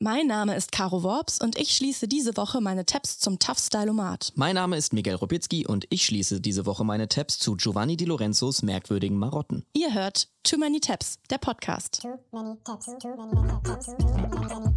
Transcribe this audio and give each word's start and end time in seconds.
Mein 0.00 0.28
Name 0.28 0.54
ist 0.54 0.70
Caro 0.70 1.02
Worps 1.02 1.40
und 1.40 1.58
ich 1.58 1.74
schließe 1.74 2.06
diese 2.06 2.36
Woche 2.36 2.60
meine 2.60 2.86
Tabs 2.86 3.18
zum 3.18 3.40
Tough 3.40 3.58
Stylomat. 3.58 4.32
Mein 4.36 4.54
Name 4.54 4.76
ist 4.76 4.92
Miguel 4.92 5.16
Robitzky 5.16 5.66
und 5.66 5.86
ich 5.90 6.06
schließe 6.06 6.40
diese 6.40 6.66
Woche 6.66 6.84
meine 6.84 7.08
Tabs 7.08 7.40
zu 7.40 7.56
Giovanni 7.56 7.96
Di 7.96 8.04
Lorenzos 8.04 8.62
merkwürdigen 8.62 9.18
Marotten. 9.18 9.64
Ihr 9.72 9.92
hört 9.92 10.28
Too 10.44 10.56
Many 10.56 10.78
Tabs, 10.78 11.18
der 11.30 11.38
Podcast. 11.38 12.00
Too 12.02 12.16
many 12.30 12.56
tabs, 12.62 12.86
too 12.86 13.08
many 13.16 13.60
tabs, 13.64 13.86
too 13.86 14.06
many, 14.06 14.38
many. 14.46 14.72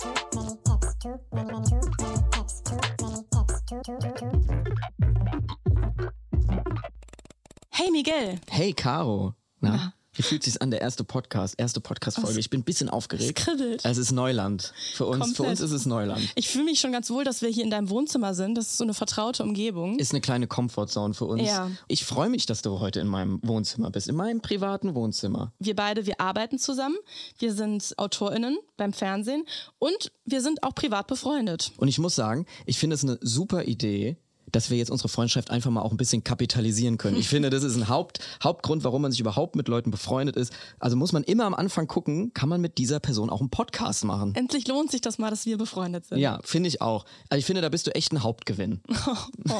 Too 0.00 0.10
many 0.34 0.58
tabs, 0.64 0.94
too 0.98 1.20
many, 1.32 1.52
many, 1.52 1.68
too 1.68 1.78
many 2.00 2.22
tabs, 2.32 2.62
too 2.64 2.74
many 3.00 3.22
tabs, 3.30 3.62
too, 3.64 3.80
too, 3.84 3.98
too, 4.00 4.12
too. 4.18 4.37
Hey 7.78 7.92
Miguel, 7.92 8.40
Hey 8.50 8.72
Caro. 8.72 9.34
Na, 9.60 9.94
wie 10.14 10.22
fühlt 10.22 10.42
sich's 10.42 10.56
an, 10.56 10.72
der 10.72 10.80
erste 10.80 11.04
Podcast, 11.04 11.54
erste 11.58 11.80
Podcast-Folge? 11.80 12.40
Ich 12.40 12.50
bin 12.50 12.62
ein 12.62 12.64
bisschen 12.64 12.88
aufgeregt. 12.88 13.38
Es 13.38 13.44
kribbelt. 13.44 13.84
Es 13.84 13.98
ist 13.98 14.10
Neuland. 14.10 14.72
Für 14.94 15.06
uns, 15.06 15.28
für 15.28 15.44
Komplett. 15.44 15.50
uns 15.50 15.60
ist 15.60 15.70
es 15.70 15.86
Neuland. 15.86 16.20
ich 16.34 16.48
fühle 16.48 16.64
mich 16.64 16.80
schon 16.80 16.90
ganz 16.90 17.08
wohl, 17.08 17.22
dass 17.22 17.40
wir 17.40 17.48
hier 17.48 17.62
in 17.62 17.70
deinem 17.70 17.88
Wohnzimmer 17.88 18.34
sind. 18.34 18.56
Das 18.56 18.66
ist 18.66 18.78
so 18.78 18.82
eine 18.82 18.94
vertraute 18.94 19.44
Umgebung. 19.44 19.96
Ist 19.96 20.10
eine 20.10 20.20
kleine 20.20 20.48
Comfortzone 20.48 21.14
für 21.14 21.26
uns. 21.26 21.42
Ja. 21.42 21.70
Ich 21.86 22.04
freue 22.04 22.30
mich, 22.30 22.46
dass 22.46 22.62
du 22.62 22.80
heute 22.80 22.98
in 22.98 23.06
meinem 23.06 23.38
Wohnzimmer 23.44 23.92
bist, 23.92 24.08
in 24.08 24.16
meinem 24.16 24.40
privaten 24.40 24.96
Wohnzimmer. 24.96 25.52
Wir 25.60 25.76
beide, 25.76 26.04
wir 26.04 26.20
arbeiten 26.20 26.58
zusammen. 26.58 26.96
Wir 27.38 27.54
sind 27.54 27.94
AutorInnen 27.96 28.58
beim 28.76 28.92
Fernsehen 28.92 29.44
und 29.78 30.10
wir 30.24 30.40
sind 30.40 30.64
auch 30.64 30.74
privat 30.74 31.06
befreundet. 31.06 31.70
Und 31.76 31.86
ich 31.86 32.00
muss 32.00 32.16
sagen, 32.16 32.44
ich 32.66 32.76
finde 32.76 32.94
es 32.94 33.04
eine 33.04 33.20
super 33.20 33.66
Idee, 33.66 34.16
dass 34.52 34.70
wir 34.70 34.76
jetzt 34.76 34.90
unsere 34.90 35.08
Freundschaft 35.08 35.50
einfach 35.50 35.70
mal 35.70 35.82
auch 35.82 35.90
ein 35.90 35.96
bisschen 35.96 36.24
kapitalisieren 36.24 36.98
können. 36.98 37.16
Ich 37.16 37.28
finde, 37.28 37.50
das 37.50 37.62
ist 37.62 37.76
ein 37.76 37.88
Haupt, 37.88 38.20
Hauptgrund, 38.42 38.84
warum 38.84 39.02
man 39.02 39.10
sich 39.12 39.20
überhaupt 39.20 39.56
mit 39.56 39.68
Leuten 39.68 39.90
befreundet 39.90 40.36
ist. 40.36 40.52
Also 40.78 40.96
muss 40.96 41.12
man 41.12 41.22
immer 41.24 41.44
am 41.44 41.54
Anfang 41.54 41.86
gucken, 41.86 42.32
kann 42.34 42.48
man 42.48 42.60
mit 42.60 42.78
dieser 42.78 43.00
Person 43.00 43.30
auch 43.30 43.40
einen 43.40 43.50
Podcast 43.50 44.04
machen. 44.04 44.34
Endlich 44.34 44.66
lohnt 44.68 44.90
sich 44.90 45.00
das 45.00 45.18
mal, 45.18 45.30
dass 45.30 45.46
wir 45.46 45.58
befreundet 45.58 46.06
sind. 46.06 46.18
Ja, 46.18 46.38
finde 46.44 46.68
ich 46.68 46.80
auch. 46.80 47.04
Also 47.28 47.38
ich 47.38 47.46
finde, 47.46 47.62
da 47.62 47.68
bist 47.68 47.86
du 47.86 47.94
echt 47.94 48.12
ein 48.12 48.22
Hauptgewinn. 48.22 48.80
Oh. 49.50 49.54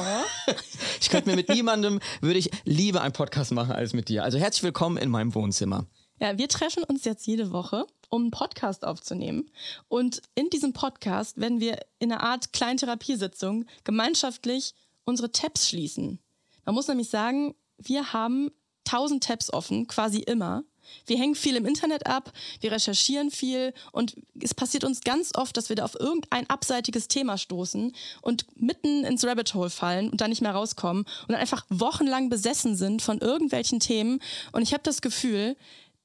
Ich 1.01 1.09
könnte 1.09 1.29
mir 1.29 1.35
mit 1.35 1.49
niemandem, 1.49 1.99
würde 2.21 2.37
ich 2.37 2.51
lieber 2.63 3.01
einen 3.01 3.13
Podcast 3.13 3.51
machen 3.51 3.71
als 3.71 3.93
mit 3.93 4.07
dir. 4.09 4.23
Also 4.23 4.37
herzlich 4.37 4.63
willkommen 4.63 4.97
in 4.97 5.09
meinem 5.09 5.33
Wohnzimmer. 5.33 5.85
Ja, 6.19 6.37
wir 6.37 6.49
treffen 6.49 6.83
uns 6.83 7.05
jetzt 7.05 7.25
jede 7.27 7.51
Woche, 7.51 7.87
um 8.09 8.23
einen 8.23 8.31
Podcast 8.31 8.85
aufzunehmen. 8.85 9.49
Und 9.87 10.21
in 10.35 10.49
diesem 10.49 10.73
Podcast 10.73 11.39
werden 11.39 11.59
wir 11.59 11.79
in 11.99 12.11
einer 12.11 12.21
Art 12.21 12.51
kleinen 12.51 12.77
Therapiesitzung 12.77 13.65
gemeinschaftlich 13.83 14.73
unsere 15.05 15.31
Tabs 15.31 15.69
schließen. 15.69 16.19
Man 16.65 16.75
muss 16.75 16.87
nämlich 16.87 17.09
sagen, 17.09 17.55
wir 17.77 18.11
haben 18.11 18.51
tausend 18.83 19.23
Tabs 19.23 19.51
offen, 19.53 19.87
quasi 19.87 20.19
immer. 20.19 20.63
Wir 21.05 21.17
hängen 21.17 21.35
viel 21.35 21.55
im 21.55 21.67
Internet 21.67 22.07
ab, 22.07 22.33
wir 22.61 22.71
recherchieren 22.71 23.29
viel 23.29 23.73
und 23.91 24.15
es 24.41 24.55
passiert 24.55 24.83
uns 24.83 25.01
ganz 25.01 25.35
oft, 25.35 25.55
dass 25.55 25.69
wir 25.69 25.75
da 25.75 25.85
auf 25.85 25.99
irgendein 25.99 26.49
abseitiges 26.49 27.07
Thema 27.07 27.37
stoßen 27.37 27.93
und 28.23 28.45
mitten 28.55 29.03
ins 29.03 29.23
Rabbit 29.23 29.53
Hole 29.53 29.69
fallen 29.69 30.09
und 30.09 30.19
da 30.19 30.27
nicht 30.27 30.41
mehr 30.41 30.53
rauskommen 30.53 31.03
und 31.03 31.29
dann 31.29 31.39
einfach 31.39 31.65
wochenlang 31.69 32.29
besessen 32.29 32.75
sind 32.75 33.03
von 33.03 33.19
irgendwelchen 33.19 33.79
Themen. 33.79 34.19
Und 34.51 34.63
ich 34.63 34.73
habe 34.73 34.81
das 34.83 35.01
Gefühl, 35.01 35.55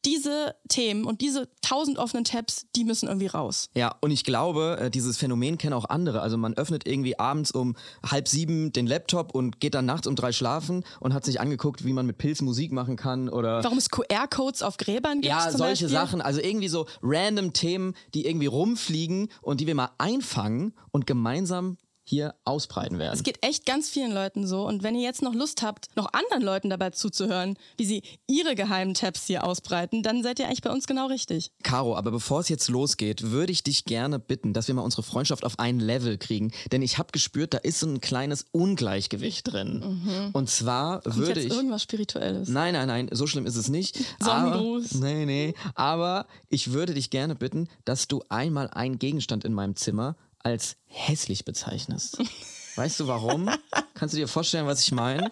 diese 0.04 0.54
Themen 0.68 1.04
und 1.04 1.20
diese 1.20 1.48
tausend 1.62 1.98
offenen 1.98 2.24
Tabs, 2.24 2.66
die 2.76 2.84
müssen 2.84 3.06
irgendwie 3.08 3.26
raus. 3.26 3.70
Ja, 3.74 3.94
und 4.00 4.10
ich 4.10 4.24
glaube, 4.24 4.78
äh, 4.80 4.90
dieses 4.90 5.16
Phänomen 5.16 5.58
kennen 5.58 5.72
auch 5.72 5.86
andere. 5.86 6.20
Also 6.20 6.36
man 6.36 6.54
öffnet 6.54 6.86
irgendwie 6.86 7.18
abends 7.18 7.50
um 7.50 7.76
halb 8.04 8.28
sieben 8.28 8.72
den 8.72 8.86
Laptop 8.86 9.34
und 9.34 9.60
geht 9.60 9.74
dann 9.74 9.86
nachts 9.86 10.06
um 10.06 10.16
drei 10.16 10.32
schlafen 10.32 10.84
und 11.00 11.14
hat 11.14 11.24
sich 11.24 11.40
angeguckt, 11.40 11.84
wie 11.84 11.92
man 11.92 12.06
mit 12.06 12.18
Pilz 12.18 12.42
Musik 12.42 12.72
machen 12.72 12.96
kann 12.96 13.28
oder 13.28 13.64
Warum 13.64 13.78
es 13.78 13.90
QR-Codes 13.90 14.62
auf 14.62 14.76
Gräbern 14.76 15.20
gibt 15.20 15.26
ja, 15.26 15.48
zum 15.48 15.58
solche 15.58 15.84
Beispiel. 15.84 15.88
Sachen. 15.88 16.20
Also 16.20 16.40
irgendwie 16.40 16.68
so 16.68 16.86
random 17.02 17.52
Themen, 17.52 17.94
die 18.14 18.26
irgendwie 18.26 18.46
rumfliegen 18.46 19.28
und 19.42 19.60
die 19.60 19.66
wir 19.66 19.74
mal 19.74 19.90
einfangen 19.98 20.74
und 20.90 21.06
gemeinsam 21.06 21.76
hier 22.04 22.34
ausbreiten 22.44 22.98
werden. 22.98 23.14
Es 23.14 23.22
geht 23.22 23.38
echt 23.44 23.64
ganz 23.66 23.88
vielen 23.88 24.12
Leuten 24.12 24.46
so. 24.46 24.66
Und 24.66 24.82
wenn 24.82 24.94
ihr 24.94 25.02
jetzt 25.02 25.22
noch 25.22 25.34
Lust 25.34 25.62
habt, 25.62 25.88
noch 25.96 26.12
anderen 26.12 26.42
Leuten 26.42 26.68
dabei 26.70 26.90
zuzuhören, 26.90 27.56
wie 27.78 27.86
sie 27.86 28.02
ihre 28.26 28.54
geheimen 28.54 28.94
Tabs 28.94 29.26
hier 29.26 29.44
ausbreiten, 29.44 30.02
dann 30.02 30.22
seid 30.22 30.38
ihr 30.38 30.46
eigentlich 30.46 30.62
bei 30.62 30.70
uns 30.70 30.86
genau 30.86 31.06
richtig. 31.06 31.50
Caro, 31.62 31.96
aber 31.96 32.10
bevor 32.10 32.40
es 32.40 32.48
jetzt 32.48 32.68
losgeht, 32.68 33.30
würde 33.30 33.52
ich 33.52 33.62
dich 33.62 33.86
gerne 33.86 34.18
bitten, 34.18 34.52
dass 34.52 34.68
wir 34.68 34.74
mal 34.74 34.82
unsere 34.82 35.02
Freundschaft 35.02 35.44
auf 35.44 35.58
ein 35.58 35.80
Level 35.80 36.18
kriegen. 36.18 36.52
Denn 36.72 36.82
ich 36.82 36.98
habe 36.98 37.10
gespürt, 37.12 37.54
da 37.54 37.58
ist 37.58 37.80
so 37.80 37.86
ein 37.86 38.00
kleines 38.00 38.44
Ungleichgewicht 38.52 39.50
drin. 39.50 40.30
Und 40.34 40.50
zwar 40.50 41.00
Kommt 41.00 41.16
würde 41.16 41.40
jetzt 41.40 41.50
ich. 41.50 41.52
irgendwas 41.52 41.82
Spirituelles. 41.82 42.48
Nein, 42.48 42.74
nein, 42.74 42.88
nein, 42.88 43.08
so 43.12 43.26
schlimm 43.26 43.46
ist 43.46 43.56
es 43.56 43.68
nicht. 43.68 43.98
Sonnengruß. 44.20 44.96
Aber, 44.96 45.04
nee, 45.06 45.24
nee. 45.24 45.54
Aber 45.74 46.26
ich 46.50 46.72
würde 46.72 46.92
dich 46.92 47.08
gerne 47.10 47.34
bitten, 47.34 47.68
dass 47.86 48.08
du 48.08 48.22
einmal 48.28 48.68
einen 48.68 48.98
Gegenstand 48.98 49.44
in 49.44 49.54
meinem 49.54 49.76
Zimmer 49.76 50.16
als 50.44 50.76
hässlich 50.86 51.44
bezeichnest. 51.44 52.18
Weißt 52.76 52.98
du 52.98 53.06
warum? 53.06 53.48
Kannst 53.94 54.14
du 54.14 54.18
dir 54.18 54.26
vorstellen, 54.26 54.66
was 54.66 54.82
ich 54.82 54.90
meine? 54.90 55.30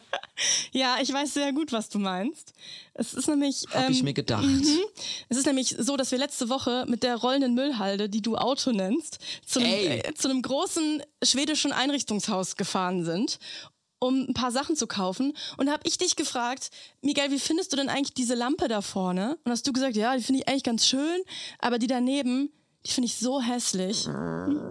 Ja, 0.70 0.98
ich 1.02 1.12
weiß 1.12 1.34
sehr 1.34 1.52
gut, 1.52 1.72
was 1.72 1.88
du 1.88 1.98
meinst. 1.98 2.52
Es 2.94 3.14
ist 3.14 3.26
nämlich. 3.26 3.66
Hab 3.72 3.90
ich 3.90 3.98
ähm, 3.98 4.04
mir 4.04 4.12
gedacht. 4.12 4.44
Es 5.28 5.36
ist 5.36 5.46
nämlich 5.46 5.74
so, 5.78 5.96
dass 5.96 6.12
wir 6.12 6.18
letzte 6.18 6.48
Woche 6.48 6.84
mit 6.88 7.02
der 7.02 7.16
rollenden 7.16 7.54
Müllhalde, 7.54 8.08
die 8.08 8.22
du 8.22 8.36
Auto 8.36 8.70
nennst, 8.70 9.18
zu 9.44 9.58
einem, 9.58 9.72
äh, 9.72 10.14
zu 10.14 10.28
einem 10.28 10.40
großen 10.40 11.02
schwedischen 11.22 11.72
Einrichtungshaus 11.72 12.56
gefahren 12.56 13.04
sind, 13.04 13.40
um 13.98 14.26
ein 14.28 14.34
paar 14.34 14.52
Sachen 14.52 14.76
zu 14.76 14.86
kaufen. 14.86 15.36
Und 15.56 15.66
da 15.66 15.72
habe 15.72 15.82
ich 15.86 15.98
dich 15.98 16.14
gefragt, 16.14 16.70
Miguel, 17.02 17.30
wie 17.32 17.40
findest 17.40 17.72
du 17.72 17.76
denn 17.76 17.88
eigentlich 17.88 18.14
diese 18.14 18.34
Lampe 18.34 18.68
da 18.68 18.82
vorne? 18.82 19.36
Und 19.44 19.50
hast 19.50 19.66
du 19.66 19.72
gesagt, 19.72 19.96
ja, 19.96 20.16
die 20.16 20.22
finde 20.22 20.40
ich 20.40 20.48
eigentlich 20.48 20.64
ganz 20.64 20.86
schön, 20.86 21.22
aber 21.58 21.78
die 21.78 21.88
daneben, 21.88 22.52
die 22.86 22.90
finde 22.90 23.06
ich 23.06 23.16
so 23.16 23.40
hässlich. 23.40 24.08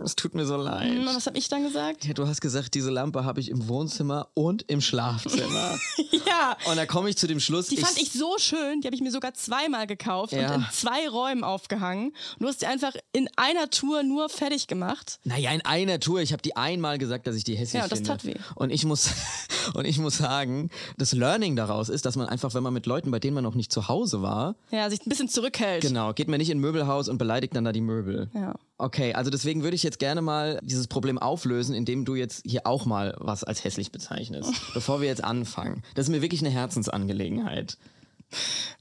Es 0.03 0.16
tut 0.17 0.35
mir 0.35 0.45
so 0.45 0.57
leid. 0.57 0.91
Und 0.91 1.05
was 1.05 1.27
habe 1.27 1.38
ich 1.38 1.47
dann 1.47 1.63
gesagt? 1.63 2.03
Ja, 2.05 2.13
du 2.13 2.27
hast 2.27 2.41
gesagt, 2.41 2.73
diese 2.73 2.89
Lampe 2.89 3.23
habe 3.23 3.39
ich 3.39 3.49
im 3.49 3.67
Wohnzimmer 3.69 4.27
und 4.33 4.63
im 4.69 4.81
Schlafzimmer. 4.81 5.77
ja. 6.27 6.57
und 6.69 6.75
da 6.75 6.85
komme 6.85 7.09
ich 7.09 7.16
zu 7.17 7.27
dem 7.27 7.39
Schluss. 7.39 7.67
Die 7.67 7.77
fand 7.77 7.97
ich 8.01 8.11
so 8.11 8.35
schön, 8.38 8.81
die 8.81 8.88
habe 8.88 8.95
ich 8.95 9.01
mir 9.01 9.11
sogar 9.11 9.33
zweimal 9.33 9.88
gekauft 9.88 10.33
Ja. 10.33 10.55
und 10.55 10.61
in 10.61 10.67
zwei 10.73 11.07
Räumen 11.07 11.44
aufgehangen. 11.45 12.07
Und 12.09 12.41
du 12.41 12.47
hast 12.47 12.61
die 12.61 12.66
einfach 12.66 12.94
in 13.13 13.29
einer 13.38 13.69
Tour 13.69 14.03
nur 14.03 14.28
fertig 14.28 14.67
gemacht. 14.67 15.19
Naja, 15.23 15.51
in 15.51 15.61
einer 15.66 15.99
Tour. 16.01 16.19
Ich 16.22 16.33
habe 16.33 16.41
die 16.41 16.57
einmal 16.57 16.97
gesagt, 16.97 17.28
dass 17.28 17.38
ich 17.38 17.45
die 17.45 17.55
hässlich 17.55 17.81
Ja, 17.81 17.88
das 17.88 17.99
finde. 17.99 18.09
tat 18.09 18.25
weh. 18.25 18.35
Und 18.55 18.72
ich 18.72 18.83
muss 18.83 19.09
und 19.73 19.85
ich 19.85 19.99
muss 19.99 20.17
sagen, 20.17 20.69
das 20.97 21.13
Learning 21.13 21.55
daraus 21.55 21.88
ist, 21.88 22.05
dass 22.05 22.17
man 22.17 22.28
einfach, 22.28 22.53
wenn 22.53 22.63
man 22.63 22.73
mit 22.73 22.85
Leuten, 22.88 23.09
bei 23.09 23.19
denen 23.19 23.35
man 23.35 23.43
noch 23.45 23.55
nicht 23.55 23.72
zu 23.72 23.88
Hause 23.88 24.22
war, 24.22 24.55
Ja, 24.69 24.89
sich 24.89 25.05
ein 25.05 25.09
bisschen 25.09 25.29
zurückhält. 25.29 25.81
genau, 25.81 26.11
geht 26.13 26.28
man 26.28 26.39
nicht 26.39 26.49
in 26.49 26.57
ein 26.57 26.61
Möbelhaus 26.61 27.07
und 27.07 27.17
beleidigt 27.17 27.55
dann 27.55 27.63
da 27.63 27.72
die 27.72 27.79
Möbel. 27.79 28.00
Ja. 28.34 28.56
Okay, 28.78 29.13
also 29.13 29.29
deswegen 29.29 29.63
würde 29.63 29.75
ich 29.75 29.84
jetzt 29.84 30.00
gerne 30.00 30.22
mal 30.22 30.59
dieses 30.63 30.88
Problem 30.88 31.17
auflösen, 31.19 31.75
indem 31.75 32.06
du 32.06 32.16
jetzt 32.16 32.41
hier 32.45 32.66
auch 32.66 32.85
mal 32.85 33.16
was 33.19 33.44
als 33.44 33.63
hässlich 33.63 33.91
bezeichnest, 33.91 34.53
bevor 34.73 35.01
wir 35.01 35.07
jetzt 35.07 35.23
anfangen. 35.23 35.84
Das 35.95 36.07
ist 36.07 36.11
mir 36.11 36.22
wirklich 36.22 36.41
eine 36.41 36.50
Herzensangelegenheit. 36.50 37.78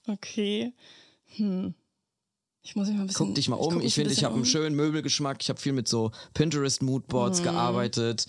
Okay. 0.06 0.72
Hm. 1.36 1.74
Ich 2.62 2.76
muss 2.76 2.88
mich 2.88 2.96
mal 2.96 3.02
ein 3.02 3.06
bisschen. 3.06 3.26
Guck 3.26 3.34
dich 3.34 3.48
mal 3.48 3.56
um. 3.56 3.76
mich 3.76 3.86
Ich 3.86 3.94
finde, 3.94 4.12
ich 4.12 4.24
habe 4.24 4.34
einen 4.34 4.42
um. 4.42 4.46
schönen 4.46 4.76
Möbelgeschmack. 4.76 5.38
Ich 5.40 5.48
habe 5.48 5.60
viel 5.60 5.72
mit 5.72 5.88
so 5.88 6.12
Pinterest-Moodboards 6.34 7.42
gearbeitet. 7.42 8.26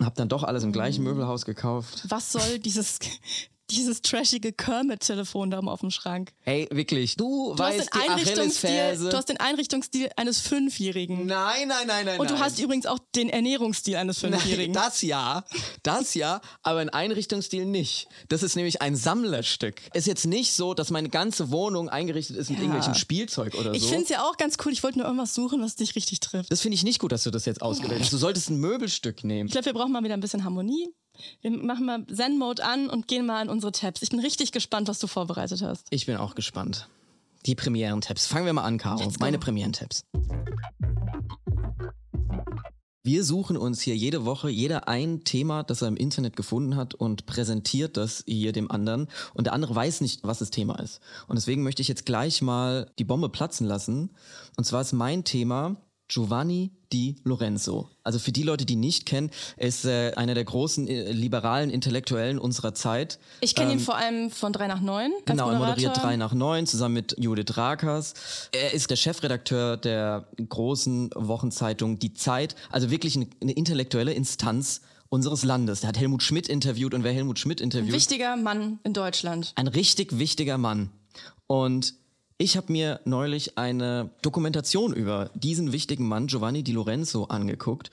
Habe 0.00 0.14
dann 0.16 0.28
doch 0.28 0.44
alles 0.44 0.64
im 0.64 0.72
gleichen 0.72 1.04
Möbelhaus 1.04 1.44
gekauft. 1.44 2.04
Was 2.08 2.32
soll 2.32 2.58
dieses, 2.58 2.98
dieses 3.70 4.02
trashige 4.02 4.52
Kermit-Telefon 4.52 5.50
da 5.50 5.58
oben 5.58 5.68
auf 5.68 5.80
dem 5.80 5.90
Schrank? 5.90 6.32
Ey, 6.44 6.68
wirklich, 6.70 7.16
du, 7.16 7.54
Du 7.56 7.62
hast, 7.62 7.78
weißt 7.78 7.94
den 7.94 8.00
die 8.02 8.08
Einrichtungsstil, 8.10 9.08
du 9.10 9.16
hast 9.16 9.28
den 9.28 9.36
Einrichtungsstil 9.38 10.10
eines 10.16 10.40
Fünfjährigen. 10.40 11.26
Nein, 11.26 11.68
nein, 11.68 11.86
nein, 11.86 12.06
nein. 12.06 12.20
Und 12.20 12.30
du 12.30 12.34
nein. 12.34 12.42
hast 12.44 12.58
übrigens 12.58 12.86
auch 12.86 12.98
den 13.14 13.28
Ernährungsstil 13.28 13.96
eines 13.96 14.22
Nein, 14.22 14.32
Fünfjährigen. 14.32 14.72
das 14.74 15.02
ja, 15.02 15.44
das 15.82 16.14
ja, 16.14 16.40
aber 16.62 16.80
ein 16.80 16.88
Einrichtungsstil 16.90 17.66
nicht. 17.66 18.08
Das 18.28 18.42
ist 18.42 18.56
nämlich 18.56 18.82
ein 18.82 18.96
Sammlerstück. 18.96 19.80
Ist 19.94 20.06
jetzt 20.06 20.26
nicht 20.26 20.52
so, 20.52 20.74
dass 20.74 20.90
meine 20.90 21.08
ganze 21.08 21.50
Wohnung 21.50 21.88
eingerichtet 21.88 22.36
ist 22.36 22.50
mit 22.50 22.58
Ja. 22.58 22.64
irgendwelchem 22.64 22.94
Spielzeug 22.94 23.54
oder 23.54 23.72
ich 23.74 23.82
so. 23.82 23.88
finde 23.88 24.04
es 24.04 24.08
ja 24.10 24.22
auch 24.24 24.36
ganz 24.36 24.56
cool. 24.64 24.72
Ich 24.72 24.82
wollte 24.82 24.98
nur 24.98 25.06
irgendwas 25.06 25.34
suchen, 25.34 25.62
was 25.62 25.76
dich 25.76 25.94
richtig 25.96 26.20
trifft. 26.20 26.50
das 26.50 26.60
finde 26.60 26.74
ich 26.74 26.82
nicht 26.84 26.98
gut, 26.98 27.12
dass 27.12 27.24
du 27.24 27.30
das 27.30 27.44
jetzt 27.44 27.62
ausgewählt 27.62 28.00
hast. 28.00 28.12
Du 28.12 28.16
solltest 28.18 28.50
ein 28.50 28.56
Möbelstück 28.58 29.24
nehmen. 29.24 29.46
Ich 29.46 29.52
glaube, 29.52 29.66
wir 29.66 29.72
brauchen 29.72 29.92
mal 29.92 30.02
wieder 30.04 30.14
ein 30.14 30.20
bisschen 30.20 30.44
Harmonie. 30.44 30.88
Wir 31.42 31.50
machen 31.50 31.86
mal 31.86 32.06
Zen-Mode 32.06 32.64
an 32.64 32.88
und 32.88 33.08
gehen 33.08 33.26
mal 33.26 33.40
an 33.40 33.48
unsere 33.48 33.72
Tabs. 33.72 34.02
Ich 34.02 34.10
bin 34.10 34.20
richtig 34.20 34.52
gespannt, 34.52 34.88
was 34.88 34.98
du 34.98 35.06
vorbereitet 35.06 35.62
hast. 35.62 35.86
Ich 35.90 36.06
bin 36.06 36.16
auch 36.16 36.34
gespannt. 36.34 36.88
Die 37.46 37.54
Premieren-Tabs. 37.54 38.26
Fangen 38.26 38.46
wir 38.46 38.52
mal 38.52 38.64
an, 38.64 38.78
Caro. 38.78 39.10
Meine 39.18 39.38
Premieren-Tabs. 39.38 40.02
Wir 43.02 43.24
suchen 43.24 43.56
uns 43.56 43.80
hier 43.80 43.96
jede 43.96 44.26
Woche 44.26 44.50
jeder 44.50 44.86
ein 44.86 45.24
Thema, 45.24 45.62
das 45.62 45.80
er 45.80 45.88
im 45.88 45.96
Internet 45.96 46.36
gefunden 46.36 46.76
hat 46.76 46.94
und 46.94 47.24
präsentiert 47.24 47.96
das 47.96 48.22
hier 48.26 48.52
dem 48.52 48.70
anderen. 48.70 49.08
Und 49.32 49.46
der 49.46 49.54
andere 49.54 49.74
weiß 49.74 50.02
nicht, 50.02 50.22
was 50.22 50.40
das 50.40 50.50
Thema 50.50 50.78
ist. 50.78 51.00
Und 51.26 51.36
deswegen 51.36 51.62
möchte 51.62 51.80
ich 51.80 51.88
jetzt 51.88 52.04
gleich 52.04 52.42
mal 52.42 52.92
die 52.98 53.04
Bombe 53.04 53.30
platzen 53.30 53.66
lassen. 53.66 54.10
Und 54.58 54.64
zwar 54.64 54.82
ist 54.82 54.92
mein 54.92 55.24
Thema 55.24 55.76
Giovanni 56.08 56.72
Di 56.92 57.16
Lorenzo. 57.24 57.88
Also 58.02 58.18
für 58.18 58.32
die 58.32 58.42
Leute, 58.42 58.64
die 58.66 58.72
ihn 58.74 58.80
nicht 58.80 59.06
kennen, 59.06 59.30
er 59.56 59.68
ist 59.68 59.84
äh, 59.84 60.12
einer 60.16 60.34
der 60.34 60.44
großen 60.44 60.88
äh, 60.88 61.12
liberalen 61.12 61.70
Intellektuellen 61.70 62.38
unserer 62.38 62.74
Zeit. 62.74 63.18
Ich 63.40 63.54
kenne 63.54 63.72
ihn 63.72 63.80
vor 63.80 63.96
allem 63.96 64.30
von 64.30 64.52
3 64.52 64.66
nach 64.66 64.80
9. 64.80 65.12
Als 65.12 65.24
Genau, 65.26 65.50
er 65.50 65.58
moderiert 65.58 65.96
3 65.96 66.16
nach 66.16 66.32
9 66.32 66.66
zusammen 66.66 66.94
mit 66.94 67.14
Judith 67.18 67.56
Rakers. 67.56 68.48
Er 68.52 68.72
ist 68.74 68.90
der 68.90 68.96
Chefredakteur 68.96 69.76
der 69.76 70.26
großen 70.48 71.10
Wochenzeitung 71.14 71.98
Die 71.98 72.14
Zeit, 72.14 72.56
also 72.70 72.90
wirklich 72.90 73.16
eine, 73.16 73.28
eine 73.40 73.52
intellektuelle 73.52 74.12
Instanz 74.12 74.80
unseres 75.08 75.44
Landes. 75.44 75.80
Der 75.80 75.88
hat 75.88 75.98
Helmut 75.98 76.22
Schmidt 76.22 76.48
interviewt 76.48 76.94
und 76.94 77.04
wer 77.04 77.12
Helmut 77.12 77.38
Schmidt 77.38 77.60
interviewt, 77.60 77.92
Wichtiger 77.92 78.36
Mann 78.36 78.78
in 78.84 78.92
Deutschland. 78.92 79.52
ein 79.56 79.66
richtig 79.66 80.18
wichtiger 80.18 80.56
Mann. 80.56 80.90
Und 81.46 81.94
ich 82.40 82.56
habe 82.56 82.72
mir 82.72 83.00
neulich 83.04 83.58
eine 83.58 84.08
Dokumentation 84.22 84.94
über 84.94 85.28
diesen 85.34 85.72
wichtigen 85.72 86.08
Mann, 86.08 86.26
Giovanni 86.26 86.62
Di 86.62 86.72
Lorenzo, 86.72 87.24
angeguckt. 87.24 87.90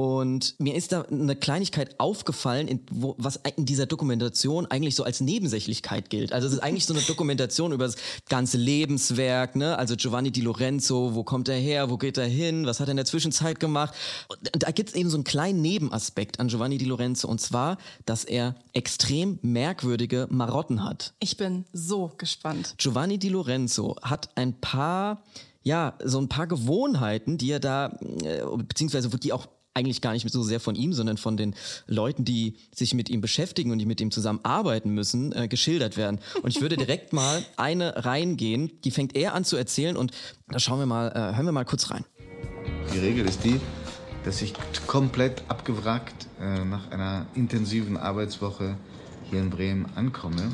Und 0.00 0.58
mir 0.58 0.76
ist 0.76 0.92
da 0.92 1.02
eine 1.02 1.36
Kleinigkeit 1.36 2.00
aufgefallen, 2.00 2.68
in, 2.68 2.80
wo, 2.90 3.14
was 3.18 3.38
in 3.56 3.66
dieser 3.66 3.84
Dokumentation 3.84 4.64
eigentlich 4.64 4.94
so 4.94 5.04
als 5.04 5.20
Nebensächlichkeit 5.20 6.08
gilt. 6.08 6.32
Also 6.32 6.46
es 6.46 6.54
ist 6.54 6.60
eigentlich 6.60 6.86
so 6.86 6.94
eine 6.94 7.02
Dokumentation 7.02 7.70
über 7.70 7.84
das 7.84 7.96
ganze 8.26 8.56
Lebenswerk, 8.56 9.56
ne? 9.56 9.76
Also 9.76 9.96
Giovanni 9.96 10.30
Di 10.30 10.40
Lorenzo, 10.40 11.14
wo 11.14 11.22
kommt 11.22 11.50
er 11.50 11.58
her, 11.58 11.90
wo 11.90 11.98
geht 11.98 12.16
er 12.16 12.24
hin, 12.24 12.64
was 12.64 12.80
hat 12.80 12.88
er 12.88 12.92
in 12.92 12.96
der 12.96 13.04
Zwischenzeit 13.04 13.60
gemacht? 13.60 13.92
Und 14.30 14.62
da 14.62 14.70
gibt 14.70 14.88
es 14.88 14.94
eben 14.94 15.10
so 15.10 15.18
einen 15.18 15.24
kleinen 15.24 15.60
Nebenaspekt 15.60 16.40
an 16.40 16.48
Giovanni 16.48 16.78
Di 16.78 16.86
Lorenzo. 16.86 17.28
Und 17.28 17.42
zwar, 17.42 17.76
dass 18.06 18.24
er 18.24 18.54
extrem 18.72 19.38
merkwürdige 19.42 20.28
Marotten 20.30 20.82
hat. 20.82 21.12
Ich 21.18 21.36
bin 21.36 21.66
so 21.74 22.10
gespannt. 22.16 22.74
Giovanni 22.78 23.18
Di 23.18 23.28
Lorenzo 23.28 23.96
hat 24.00 24.30
ein 24.36 24.62
paar, 24.62 25.22
ja, 25.62 25.92
so 26.02 26.18
ein 26.18 26.30
paar 26.30 26.46
Gewohnheiten, 26.46 27.36
die 27.36 27.50
er 27.50 27.60
da, 27.60 27.98
äh, 28.24 28.44
beziehungsweise 28.66 29.10
die 29.10 29.34
auch 29.34 29.46
eigentlich 29.80 30.00
gar 30.00 30.12
nicht 30.12 30.28
so 30.30 30.42
sehr 30.42 30.60
von 30.60 30.74
ihm, 30.74 30.92
sondern 30.92 31.16
von 31.16 31.36
den 31.36 31.54
Leuten, 31.86 32.24
die 32.24 32.56
sich 32.74 32.94
mit 32.94 33.08
ihm 33.08 33.20
beschäftigen 33.20 33.72
und 33.72 33.78
die 33.78 33.86
mit 33.86 34.00
ihm 34.00 34.10
zusammen 34.10 34.40
arbeiten 34.42 34.90
müssen, 34.90 35.32
äh, 35.32 35.48
geschildert 35.48 35.96
werden. 35.96 36.20
Und 36.42 36.50
ich 36.50 36.60
würde 36.60 36.76
direkt 36.76 37.12
mal 37.12 37.44
eine 37.56 38.04
reingehen, 38.04 38.70
die 38.84 38.90
fängt 38.90 39.16
er 39.16 39.34
an 39.34 39.44
zu 39.44 39.56
erzählen 39.56 39.96
und 39.96 40.12
da 40.48 40.58
schauen 40.58 40.78
wir 40.78 40.86
mal, 40.86 41.08
äh, 41.08 41.36
hören 41.36 41.46
wir 41.46 41.52
mal 41.52 41.64
kurz 41.64 41.90
rein. 41.90 42.04
Die 42.94 42.98
Regel 42.98 43.26
ist 43.26 43.44
die, 43.44 43.60
dass 44.24 44.42
ich 44.42 44.52
komplett 44.86 45.42
abgewrackt 45.48 46.26
äh, 46.40 46.64
nach 46.64 46.90
einer 46.90 47.26
intensiven 47.34 47.96
Arbeitswoche 47.96 48.76
hier 49.30 49.40
in 49.40 49.50
Bremen 49.50 49.86
ankomme. 49.94 50.52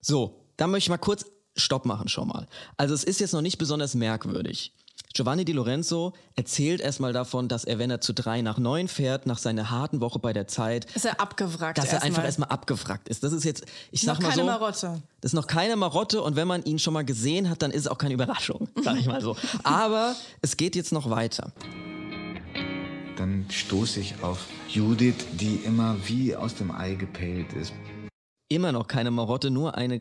So, 0.00 0.44
da 0.56 0.66
möchte 0.66 0.86
ich 0.86 0.90
mal 0.90 0.98
kurz 0.98 1.24
Stopp 1.56 1.86
machen 1.86 2.08
schon 2.08 2.28
mal. 2.28 2.46
Also 2.76 2.94
es 2.94 3.04
ist 3.04 3.20
jetzt 3.20 3.32
noch 3.32 3.42
nicht 3.42 3.58
besonders 3.58 3.94
merkwürdig. 3.94 4.72
Giovanni 5.14 5.44
Di 5.44 5.52
Lorenzo 5.52 6.12
erzählt 6.36 6.80
erstmal 6.80 7.12
davon, 7.12 7.48
dass 7.48 7.64
er, 7.64 7.78
wenn 7.78 7.90
er 7.90 8.00
zu 8.00 8.12
drei 8.12 8.42
nach 8.42 8.58
neun 8.58 8.88
fährt, 8.88 9.26
nach 9.26 9.38
seiner 9.38 9.70
harten 9.70 10.00
Woche 10.00 10.18
bei 10.18 10.32
der 10.32 10.46
Zeit, 10.46 10.84
Ist 10.94 11.06
er 11.06 11.20
abgewrackt 11.20 11.78
dass 11.78 11.92
er 11.92 12.02
einfach 12.02 12.24
erstmal. 12.24 12.50
abgefragt 12.50 13.08
ist. 13.08 13.24
Das 13.24 13.32
ist 13.32 13.44
jetzt, 13.44 13.64
ich 13.90 14.02
sag 14.02 14.14
Noch 14.16 14.22
mal 14.22 14.28
keine 14.30 14.42
so, 14.42 14.46
Marotte. 14.46 15.02
das 15.20 15.30
ist 15.30 15.34
noch 15.34 15.46
keine 15.46 15.76
Marotte 15.76 16.22
und 16.22 16.36
wenn 16.36 16.46
man 16.46 16.62
ihn 16.64 16.78
schon 16.78 16.92
mal 16.94 17.04
gesehen 17.04 17.48
hat, 17.48 17.62
dann 17.62 17.70
ist 17.70 17.82
es 17.82 17.88
auch 17.88 17.98
keine 17.98 18.14
Überraschung, 18.14 18.68
sag 18.84 18.96
ich 18.98 19.06
mal 19.06 19.20
so. 19.22 19.36
Aber 19.64 20.14
es 20.42 20.56
geht 20.56 20.76
jetzt 20.76 20.92
noch 20.92 21.08
weiter. 21.10 21.52
Dann 23.16 23.46
stoße 23.50 23.98
ich 24.00 24.22
auf 24.22 24.46
Judith, 24.68 25.26
die 25.32 25.56
immer 25.64 25.96
wie 26.06 26.36
aus 26.36 26.54
dem 26.54 26.70
Ei 26.70 26.94
gepellt 26.94 27.52
ist. 27.54 27.72
Immer 28.48 28.72
noch 28.72 28.86
keine 28.86 29.10
Marotte, 29.10 29.50
nur 29.50 29.74
eine 29.74 30.00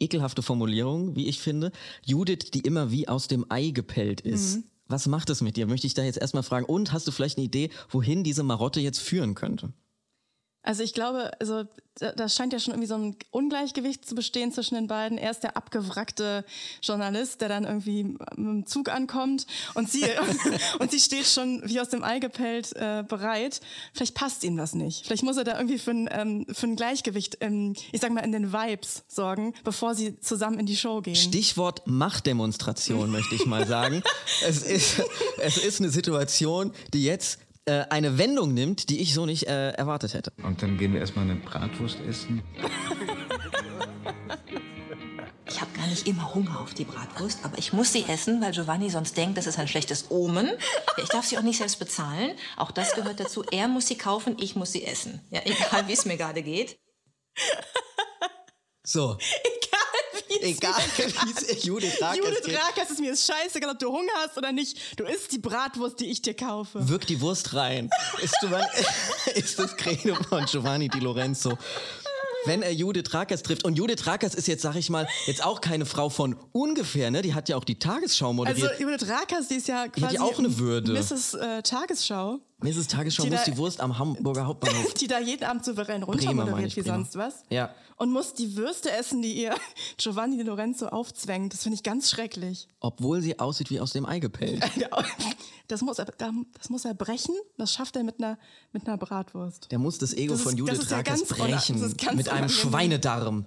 ekelhafte 0.00 0.42
Formulierung, 0.42 1.16
wie 1.16 1.28
ich 1.28 1.40
finde. 1.40 1.72
Judith, 2.04 2.50
die 2.52 2.60
immer 2.60 2.90
wie 2.90 3.08
aus 3.08 3.28
dem 3.28 3.46
Ei 3.48 3.70
gepellt 3.70 4.20
ist. 4.20 4.56
Mhm. 4.56 4.64
Was 4.88 5.06
macht 5.06 5.30
es 5.30 5.40
mit 5.40 5.56
dir? 5.56 5.66
Möchte 5.66 5.86
ich 5.86 5.94
da 5.94 6.02
jetzt 6.02 6.18
erstmal 6.18 6.42
fragen. 6.42 6.66
Und 6.66 6.92
hast 6.92 7.06
du 7.06 7.12
vielleicht 7.12 7.38
eine 7.38 7.46
Idee, 7.46 7.70
wohin 7.88 8.24
diese 8.24 8.42
Marotte 8.42 8.80
jetzt 8.80 8.98
führen 8.98 9.34
könnte? 9.34 9.72
Also 10.62 10.82
ich 10.82 10.94
glaube, 10.94 11.32
also 11.40 11.64
da, 11.96 12.28
scheint 12.28 12.52
ja 12.52 12.58
schon 12.58 12.72
irgendwie 12.72 12.88
so 12.88 12.94
ein 12.94 13.16
Ungleichgewicht 13.30 14.06
zu 14.06 14.14
bestehen 14.14 14.52
zwischen 14.52 14.76
den 14.76 14.86
beiden. 14.86 15.18
Er 15.18 15.30
ist 15.30 15.40
der 15.40 15.56
abgewrackte 15.56 16.44
Journalist, 16.82 17.40
der 17.40 17.48
dann 17.48 17.64
irgendwie 17.64 18.04
mit 18.04 18.18
dem 18.36 18.66
Zug 18.66 18.88
ankommt 18.88 19.46
und 19.74 19.90
sie 19.90 20.04
und 20.78 20.90
sie 20.90 21.00
steht 21.00 21.26
schon 21.26 21.62
wie 21.64 21.80
aus 21.80 21.90
dem 21.90 22.02
Ei 22.02 22.18
gepellt 22.18 22.74
äh, 22.76 23.04
bereit. 23.06 23.60
Vielleicht 23.92 24.14
passt 24.14 24.44
ihm 24.44 24.56
das 24.56 24.74
nicht. 24.74 25.04
Vielleicht 25.04 25.22
muss 25.22 25.36
er 25.36 25.44
da 25.44 25.56
irgendwie 25.56 25.78
für 25.78 25.90
ein, 25.90 26.08
ähm, 26.10 26.46
für 26.50 26.66
ein 26.66 26.76
Gleichgewicht, 26.76 27.38
ähm, 27.40 27.74
ich 27.92 28.00
sag 28.00 28.12
mal, 28.12 28.20
in 28.20 28.32
den 28.32 28.52
Vibes 28.52 29.02
sorgen, 29.08 29.54
bevor 29.64 29.94
sie 29.94 30.18
zusammen 30.20 30.58
in 30.58 30.66
die 30.66 30.76
Show 30.76 31.02
gehen. 31.02 31.16
Stichwort 31.16 31.82
Machtdemonstration, 31.86 33.10
möchte 33.10 33.34
ich 33.34 33.46
mal 33.46 33.66
sagen. 33.66 34.02
Es 34.44 34.62
ist, 34.62 35.02
es 35.38 35.56
ist 35.58 35.80
eine 35.80 35.90
Situation, 35.90 36.72
die 36.92 37.04
jetzt 37.04 37.38
äh, 37.66 37.84
eine 37.90 38.18
Wendung 38.18 38.54
nimmt, 38.54 38.88
die 38.88 39.00
ich 39.00 39.14
so 39.14 39.26
nicht 39.26 39.46
äh, 39.46 39.70
erwartet 39.70 40.14
hätte. 40.14 40.32
Und 40.42 40.62
dann 40.62 40.78
gehen 40.78 40.92
wir 40.92 41.00
erstmal 41.00 41.24
eine 41.24 41.36
Bratwurst 41.36 41.98
essen. 42.08 42.42
Ich 45.46 45.60
habe 45.60 45.70
gar 45.76 45.86
nicht 45.86 46.08
immer 46.08 46.34
Hunger 46.34 46.60
auf 46.60 46.74
die 46.74 46.84
Bratwurst, 46.84 47.40
aber 47.44 47.58
ich 47.58 47.72
muss 47.72 47.92
sie 47.92 48.04
essen, 48.08 48.40
weil 48.40 48.52
Giovanni 48.52 48.90
sonst 48.90 49.16
denkt, 49.16 49.36
das 49.36 49.46
ist 49.46 49.58
ein 49.58 49.68
schlechtes 49.68 50.06
Omen. 50.10 50.46
Ja, 50.46 51.02
ich 51.02 51.08
darf 51.10 51.26
sie 51.26 51.38
auch 51.38 51.42
nicht 51.42 51.58
selbst 51.58 51.78
bezahlen. 51.78 52.32
Auch 52.56 52.70
das 52.70 52.94
gehört 52.94 53.20
dazu. 53.20 53.44
Er 53.50 53.68
muss 53.68 53.86
sie 53.86 53.96
kaufen, 53.98 54.36
ich 54.40 54.56
muss 54.56 54.72
sie 54.72 54.84
essen. 54.84 55.20
Ja, 55.30 55.40
egal 55.44 55.86
wie 55.88 55.92
es 55.92 56.04
mir 56.04 56.16
gerade 56.16 56.42
geht. 56.42 56.78
So, 58.84 59.16
es 59.18 59.71
egal 60.40 60.74
wie 60.96 61.52
es 61.52 61.64
Judith 61.64 62.00
Rakers 62.00 62.16
Judith 62.16 62.56
Rakers 62.58 62.90
ist 62.90 63.00
mir 63.00 63.12
ist 63.12 63.26
scheißegal, 63.26 63.70
ob 63.70 63.78
du 63.78 63.88
Hunger 63.88 64.12
hast 64.24 64.36
oder 64.38 64.52
nicht. 64.52 64.98
Du 64.98 65.04
isst 65.04 65.32
die 65.32 65.38
Bratwurst, 65.38 66.00
die 66.00 66.06
ich 66.10 66.22
dir 66.22 66.34
kaufe. 66.34 66.88
wirkt 66.88 67.08
die 67.08 67.20
Wurst 67.20 67.54
rein. 67.54 67.90
Ist, 68.22 68.34
Giovanni, 68.40 68.66
ist 69.34 69.58
das 69.58 69.76
Credo 69.76 70.14
von 70.28 70.44
Giovanni 70.46 70.88
Di 70.88 71.00
Lorenzo. 71.00 71.56
Wenn 72.44 72.62
er 72.62 72.72
Judith 72.74 73.14
Rakers 73.14 73.44
trifft. 73.44 73.62
Und 73.64 73.76
Judith 73.78 74.04
Rakers 74.08 74.34
ist 74.34 74.48
jetzt, 74.48 74.62
sag 74.62 74.74
ich 74.74 74.90
mal, 74.90 75.06
jetzt 75.26 75.44
auch 75.44 75.60
keine 75.60 75.86
Frau 75.86 76.08
von 76.08 76.36
ungefähr, 76.50 77.12
ne? 77.12 77.22
Die 77.22 77.34
hat 77.34 77.48
ja 77.48 77.56
auch 77.56 77.62
die 77.62 77.78
Tagesschau 77.78 78.32
moderiert. 78.32 78.68
Also 78.68 78.82
Judith 78.82 79.08
Rakers, 79.08 79.46
die 79.46 79.54
ist 79.54 79.68
ja 79.68 79.86
quasi 79.86 80.16
ja 80.16 80.22
auch 80.22 80.36
eine 80.40 80.58
Würde. 80.58 80.92
Mrs. 80.92 81.34
Äh, 81.34 81.62
Tagesschau, 81.62 82.40
Mrs. 82.58 82.88
Tagesschau 82.88 83.22
die 83.22 83.30
muss 83.30 83.44
da- 83.44 83.50
die 83.52 83.56
Wurst 83.56 83.80
am 83.80 83.96
Hamburger 83.96 84.44
Hauptbahnhof. 84.46 84.92
die 84.94 85.06
da 85.06 85.20
jeden 85.20 85.44
Abend 85.44 85.64
souverän 85.64 86.02
runter 86.02 86.34
moderiert 86.34 86.74
wie 86.74 86.82
Bremer. 86.82 86.96
sonst 86.96 87.14
was. 87.16 87.34
Ja. 87.48 87.72
Und 88.02 88.10
muss 88.10 88.34
die 88.34 88.56
Würste 88.56 88.90
essen, 88.90 89.22
die 89.22 89.32
ihr 89.32 89.54
Giovanni 89.96 90.42
Lorenzo 90.42 90.86
aufzwängt. 90.88 91.52
Das 91.52 91.62
finde 91.62 91.76
ich 91.76 91.82
ganz 91.84 92.10
schrecklich. 92.10 92.66
Obwohl 92.80 93.20
sie 93.22 93.38
aussieht 93.38 93.70
wie 93.70 93.78
aus 93.80 93.92
dem 93.92 94.06
Ei 94.06 94.18
gepellt. 94.18 94.62
Das 95.68 95.80
muss, 95.80 95.98
er, 95.98 96.04
das 96.04 96.68
muss 96.68 96.84
er 96.84 96.92
brechen. 96.92 97.34
Das 97.56 97.72
schafft 97.72 97.96
er 97.96 98.02
mit 98.04 98.18
einer, 98.18 98.36
mit 98.72 98.86
einer 98.86 98.98
Bratwurst. 98.98 99.70
Der 99.70 99.78
muss 99.78 99.96
das 99.96 100.12
Ego 100.12 100.32
Das 100.34 100.40
ist- 100.40 100.48
von 100.48 100.56
Judith 100.58 100.90
Rakers 100.90 101.24
brechen. 101.24 101.94
Mit 102.14 102.28
einem. 102.28 102.48
Schweinedarm. 102.50 103.46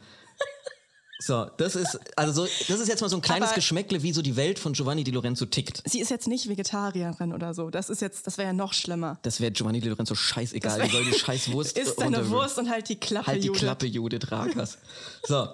So, 1.19 1.45
das 1.57 1.75
ist, 1.75 1.97
also 2.17 2.45
so, 2.45 2.49
das 2.67 2.79
ist 2.79 2.87
jetzt 2.89 2.99
mal 3.01 3.07
so 3.09 3.15
ein 3.15 3.21
kleines 3.21 3.49
Aber- 3.49 3.55
Geschmäckle, 3.55 4.03
wie 4.03 4.11
so 4.11 4.21
die 4.21 4.35
Welt 4.35 4.59
von 4.59 4.73
Giovanni 4.73 5.03
Di 5.03 5.11
Lorenzo 5.11 5.45
tickt. 5.45 5.81
Sie 5.85 6.01
ist 6.01 6.09
jetzt 6.09 6.27
nicht 6.27 6.49
Vegetarierin 6.49 7.31
oder 7.33 7.53
so. 7.53 7.69
Das 7.69 7.89
ist 7.89 8.01
jetzt, 8.01 8.27
das 8.27 8.37
wäre 8.37 8.49
ja 8.49 8.53
noch 8.53 8.73
schlimmer. 8.73 9.17
Das 9.21 9.39
wäre 9.39 9.51
Giovanni 9.51 9.79
Di 9.79 9.87
Lorenzo 9.89 10.13
scheißegal. 10.13 10.81
Die 10.81 10.89
soll 10.89 11.05
die 11.05 11.13
scheiß 11.17 11.51
Wurst 11.53 11.77
Isst 11.77 11.99
deine. 12.01 12.29
Wurst 12.29 12.57
und 12.59 12.69
halt 12.69 12.89
die 12.89 12.97
Klappe, 12.97 13.27
Halt 13.27 13.43
die 13.43 13.47
Judith. 13.47 13.61
Klappe, 13.61 13.85
Judith 13.85 14.29
Rakers. 14.31 14.77
So. 15.25 15.47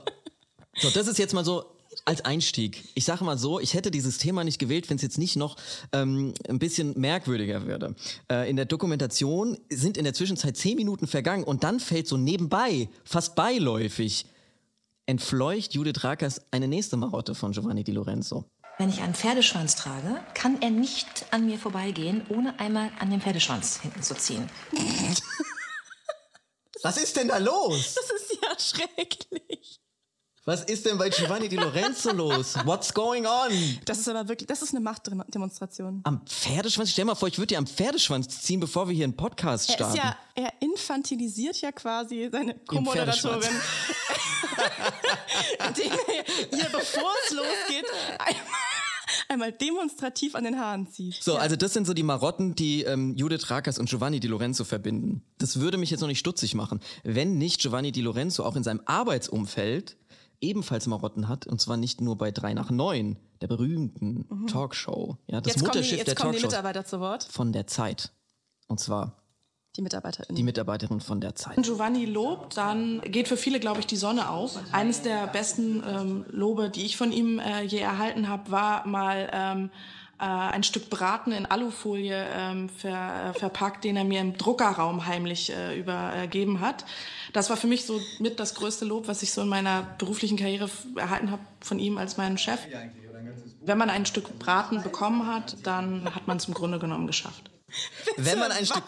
so, 0.79 0.89
das 0.89 1.07
ist 1.07 1.19
jetzt 1.19 1.33
mal 1.33 1.45
so 1.45 1.65
als 2.05 2.25
Einstieg. 2.25 2.83
Ich 2.95 3.05
sage 3.05 3.24
mal 3.24 3.38
so, 3.38 3.59
ich 3.59 3.74
hätte 3.75 3.91
dieses 3.91 4.17
Thema 4.17 4.43
nicht 4.43 4.57
gewählt, 4.57 4.89
wenn 4.89 4.95
es 4.95 5.03
jetzt 5.03 5.17
nicht 5.19 5.35
noch 5.35 5.57
ähm, 5.91 6.33
ein 6.50 6.57
bisschen 6.57 7.00
merkwürdiger 7.00 7.67
würde. 7.67 7.95
Äh, 8.31 8.50
in 8.50 8.55
der 8.55 8.65
Dokumentation 8.65 9.57
sind 9.69 9.97
in 9.97 10.05
der 10.05 10.13
Zwischenzeit 10.15 10.57
zehn 10.57 10.75
Minuten 10.77 11.05
vergangen 11.05 11.43
und 11.43 11.63
dann 11.63 11.79
fällt 11.79 12.07
so 12.07 12.17
nebenbei, 12.17 12.89
fast 13.03 13.35
beiläufig, 13.35 14.25
entfleucht 15.11 15.73
Judith 15.73 16.05
Rakers 16.05 16.41
eine 16.51 16.69
nächste 16.69 16.95
Marotte 16.95 17.35
von 17.35 17.51
Giovanni 17.51 17.83
Di 17.83 17.91
Lorenzo. 17.91 18.45
Wenn 18.77 18.87
ich 18.87 19.01
einen 19.01 19.13
Pferdeschwanz 19.13 19.75
trage, 19.75 20.23
kann 20.33 20.61
er 20.61 20.69
nicht 20.69 21.25
an 21.31 21.45
mir 21.45 21.59
vorbeigehen, 21.59 22.25
ohne 22.29 22.57
einmal 22.61 22.89
an 22.97 23.09
den 23.09 23.19
Pferdeschwanz 23.19 23.81
hinten 23.81 24.01
zu 24.01 24.15
ziehen. 24.15 24.49
Was 26.81 26.95
ist 26.95 27.17
denn 27.17 27.27
da 27.27 27.39
los? 27.39 27.93
Das 27.93 28.09
ist 28.09 28.37
ja 28.41 28.57
schrecklich. 28.57 29.80
Was 30.43 30.63
ist 30.63 30.88
denn 30.88 30.98
bei 30.98 31.07
Giovanni 31.10 31.50
Di 31.50 31.55
Lorenzo 31.55 32.12
los? 32.13 32.55
What's 32.65 32.91
going 32.91 33.27
on? 33.27 33.51
Das 33.86 34.00
ist 34.00 34.10
aber 34.10 34.27
wirklich, 34.27 34.48
das 34.48 34.63
ist 34.63 34.71
eine 34.71 34.79
Machtdemonstration. 34.79 36.01
Am 36.03 36.25
Pferdeschwanz? 36.25 36.89
Stell 36.89 37.05
mal 37.05 37.13
vor, 37.13 37.27
ich 37.27 37.38
würde 37.38 37.48
dir 37.48 37.60
am 37.60 37.67
Pferdeschwanz 37.67 38.41
ziehen, 38.41 38.60
bevor 38.60 38.88
wir 38.88 38.95
hier 38.95 39.03
einen 39.03 39.15
Podcast 39.15 39.69
Er 39.69 39.75
starten. 39.75 39.98
ist 39.98 40.03
ja, 40.03 40.17
er 40.33 40.51
infantilisiert 40.60 41.62
ja 41.62 41.71
quasi 41.71 42.27
seine 42.31 42.55
Co-Moderatorin. 42.55 43.51
indem 45.67 45.91
er 45.91 46.57
ihr, 46.57 46.69
bevor 46.71 47.12
es 47.25 47.33
losgeht, 47.33 47.86
einmal, 48.17 48.45
einmal 49.29 49.51
demonstrativ 49.51 50.33
an 50.33 50.43
den 50.43 50.60
Haaren 50.60 50.89
zieht. 50.89 51.21
So, 51.21 51.36
also 51.38 51.55
das 51.55 51.74
sind 51.74 51.86
so 51.86 51.93
die 51.93 52.01
Marotten, 52.01 52.55
die 52.55 52.81
ähm, 52.81 53.15
Judith 53.15 53.51
Rakers 53.51 53.77
und 53.77 53.89
Giovanni 53.89 54.19
Di 54.19 54.27
Lorenzo 54.27 54.63
verbinden. 54.63 55.21
Das 55.38 55.60
würde 55.60 55.77
mich 55.77 55.91
jetzt 55.91 56.01
noch 56.01 56.07
nicht 56.07 56.17
stutzig 56.19 56.55
machen, 56.55 56.79
wenn 57.03 57.38
nicht 57.38 57.62
Giovanni 57.62 57.91
Di 57.91 58.01
Lorenzo 58.01 58.43
auch 58.43 58.55
in 58.55 58.63
seinem 58.63 58.81
Arbeitsumfeld 58.86 59.98
ebenfalls 60.41 60.88
Marotten 60.88 61.27
hat, 61.27 61.48
und 61.48 61.62
zwar 61.62 61.77
nicht 61.77 62.01
nur 62.01 62.17
bei 62.17 62.31
3 62.31 62.53
nach 62.53 62.69
9, 62.71 63.17
der 63.41 63.48
berühmten 63.48 64.27
Talkshow. 64.48 65.17
Ja, 65.27 65.39
das 65.41 65.55
Mhm. 65.55 65.62
Jetzt 65.62 65.62
kommen, 65.62 65.71
die, 65.71 65.77
Mutterschiff 65.77 65.98
jetzt 66.00 66.07
der 66.07 66.15
kommen 66.15 66.31
die 66.33 66.39
Talkshow 66.39 66.48
Mitarbeiter 66.57 66.86
zu 66.86 67.00
Wort. 67.00 67.24
von 67.24 67.53
der 67.53 67.67
Zeit. 67.67 68.12
Und 68.67 68.79
zwar 68.79 69.17
Die 69.77 69.81
MitarbeiterInnen. 69.81 70.36
die 70.36 70.43
Mitarbeiterin 70.43 71.00
von 71.00 71.21
der 71.21 71.36
Zeit. 71.36 71.55
Wenn 71.57 71.63
Giovanni 71.63 72.05
lobt, 72.05 72.57
dann 72.57 73.01
geht 73.01 73.27
für 73.27 73.38
viele, 73.38 73.60
glaube 73.60 73.79
ich, 73.79 73.86
die 73.88 73.95
Sonne 73.95 74.29
auf. 74.29 74.60
Eines 74.74 75.01
der 75.01 75.27
besten 75.27 75.83
ähm, 75.88 76.25
Lobe, 76.29 76.69
die 76.69 76.86
ich 76.86 76.98
von 76.98 77.12
ihm 77.12 77.39
äh, 77.39 77.62
je 77.63 77.79
erhalten 77.79 78.27
habe, 78.27 78.51
war 78.51 78.86
mal 78.88 79.29
ähm, 79.31 79.69
äh, 80.21 80.23
ein 80.23 80.63
Stück 80.63 80.89
Braten 80.89 81.31
in 81.31 81.47
Alufolie 81.47 82.27
ähm, 82.33 82.69
ver, 82.69 83.33
äh, 83.35 83.39
verpackt, 83.39 83.83
den 83.83 83.97
er 83.97 84.03
mir 84.03 84.21
im 84.21 84.37
Druckerraum 84.37 85.07
heimlich 85.07 85.51
äh, 85.51 85.77
übergeben 85.77 86.61
hat. 86.61 86.85
Das 87.33 87.49
war 87.49 87.57
für 87.57 87.67
mich 87.67 87.85
so 87.85 87.99
mit 88.19 88.39
das 88.39 88.53
größte 88.53 88.85
Lob, 88.85 89.07
was 89.07 89.23
ich 89.23 89.31
so 89.31 89.41
in 89.41 89.49
meiner 89.49 89.81
beruflichen 89.97 90.37
Karriere 90.37 90.69
erhalten 90.95 91.31
habe 91.31 91.41
von 91.59 91.79
ihm 91.79 91.97
als 91.97 92.17
meinem 92.17 92.37
Chef. 92.37 92.59
Wenn 93.61 93.77
man 93.77 93.89
ein 93.89 94.05
Stück 94.05 94.37
Braten 94.37 94.83
bekommen 94.83 95.25
hat, 95.27 95.57
dann 95.63 96.13
hat 96.13 96.27
man 96.27 96.37
es 96.37 96.45
im 96.47 96.53
Grunde 96.53 96.77
genommen 96.77 97.07
geschafft. 97.07 97.49
wenn 98.17 98.37
man 98.37 98.51
ein 98.51 98.65
Stück, 98.65 98.83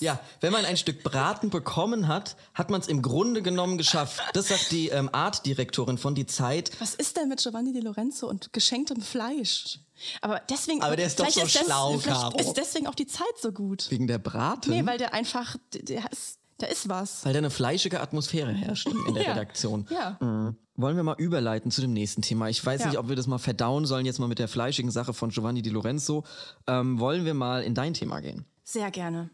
ja, 0.00 0.20
wenn 0.40 0.52
man 0.52 0.64
ein 0.64 0.76
Stück 0.76 1.02
Braten 1.02 1.50
bekommen 1.50 2.08
hat, 2.08 2.36
hat 2.54 2.70
man 2.70 2.80
es 2.80 2.88
im 2.88 3.02
Grunde 3.02 3.42
genommen 3.42 3.78
geschafft. 3.78 4.20
Das 4.32 4.48
sagt 4.48 4.70
die 4.72 4.88
ähm, 4.88 5.08
Artdirektorin 5.12 5.98
von 5.98 6.14
die 6.14 6.26
Zeit. 6.26 6.70
Was 6.80 6.94
ist 6.94 7.16
denn 7.16 7.28
mit 7.28 7.40
Giovanni 7.42 7.72
Di 7.72 7.80
Lorenzo 7.80 8.28
und 8.28 8.52
geschenktem 8.52 9.00
Fleisch? 9.00 9.80
Aber 10.20 10.40
deswegen. 10.48 10.82
Aber 10.82 10.96
der 10.96 11.06
ist 11.06 11.18
doch 11.18 11.28
so 11.28 11.40
des- 11.40 11.52
schlau, 11.52 11.98
vielleicht 11.98 12.20
Caro. 12.20 12.38
Ist 12.38 12.54
deswegen 12.54 12.86
auch 12.86 12.94
die 12.94 13.06
Zeit 13.06 13.26
so 13.40 13.50
gut. 13.52 13.90
Wegen 13.90 14.06
der 14.06 14.18
Braten? 14.18 14.70
Nee, 14.70 14.86
weil 14.86 14.98
der 14.98 15.12
einfach, 15.12 15.56
der 15.74 16.10
ist, 16.12 16.38
da 16.58 16.66
ist 16.66 16.88
was. 16.88 17.24
weil 17.24 17.32
da 17.32 17.38
eine 17.38 17.50
fleischige 17.50 18.00
Atmosphäre 18.00 18.52
herrscht 18.52 18.86
in 18.88 19.14
der 19.14 19.22
Ja. 19.26 19.32
Redaktion. 19.32 19.86
Ja. 19.90 20.16
Mhm. 20.20 20.56
Wollen 20.76 20.94
wir 20.94 21.02
mal 21.02 21.16
überleiten 21.18 21.72
zu 21.72 21.80
dem 21.80 21.92
nächsten 21.92 22.22
Thema? 22.22 22.48
Ich 22.48 22.64
weiß 22.64 22.82
Ja. 22.82 22.86
nicht, 22.86 22.98
ob 22.98 23.08
wir 23.08 23.16
das 23.16 23.26
mal 23.26 23.38
verdauen 23.38 23.84
sollen, 23.86 24.06
jetzt 24.06 24.20
mal 24.20 24.28
mit 24.28 24.38
der 24.38 24.46
fleischigen 24.46 24.92
Sache 24.92 25.12
von 25.12 25.30
Giovanni 25.30 25.60
Di 25.62 25.70
Lorenzo. 25.70 26.22
Ähm, 26.68 27.00
wollen 27.00 27.24
wir 27.24 27.34
mal 27.34 27.64
in 27.64 27.74
dein 27.74 27.94
Thema 27.94 28.20
gehen? 28.20 28.44
Sehr 28.70 28.90
gerne. 28.90 29.30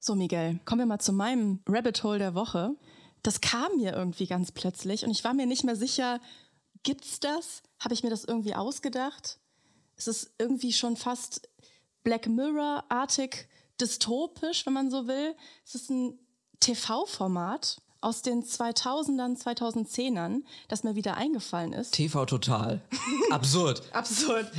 So, 0.00 0.16
Miguel, 0.16 0.58
kommen 0.64 0.80
wir 0.80 0.86
mal 0.86 0.98
zu 0.98 1.12
meinem 1.12 1.60
Rabbit 1.68 2.02
Hole 2.02 2.18
der 2.18 2.34
Woche. 2.34 2.74
Das 3.22 3.40
kam 3.40 3.76
mir 3.76 3.92
irgendwie 3.92 4.26
ganz 4.26 4.50
plötzlich 4.50 5.04
und 5.04 5.12
ich 5.12 5.22
war 5.22 5.32
mir 5.32 5.46
nicht 5.46 5.62
mehr 5.62 5.76
sicher, 5.76 6.18
gibt's 6.82 7.20
das? 7.20 7.62
Habe 7.78 7.94
ich 7.94 8.02
mir 8.02 8.10
das 8.10 8.24
irgendwie 8.24 8.56
ausgedacht? 8.56 9.38
Es 9.94 10.08
ist 10.08 10.32
irgendwie 10.36 10.72
schon 10.72 10.96
fast 10.96 11.48
Black 12.02 12.26
Mirror-artig 12.26 13.48
dystopisch, 13.80 14.66
wenn 14.66 14.72
man 14.72 14.90
so 14.90 15.06
will. 15.06 15.36
Es 15.64 15.76
ist 15.76 15.88
ein 15.88 16.18
TV-Format 16.58 17.80
aus 18.00 18.22
den 18.22 18.42
2000ern, 18.42 19.40
2010ern, 19.40 20.42
das 20.66 20.82
mir 20.82 20.96
wieder 20.96 21.16
eingefallen 21.16 21.72
ist. 21.72 21.94
TV 21.94 22.26
Total. 22.26 22.82
Absurd. 23.30 23.82
Absurd. 23.92 24.50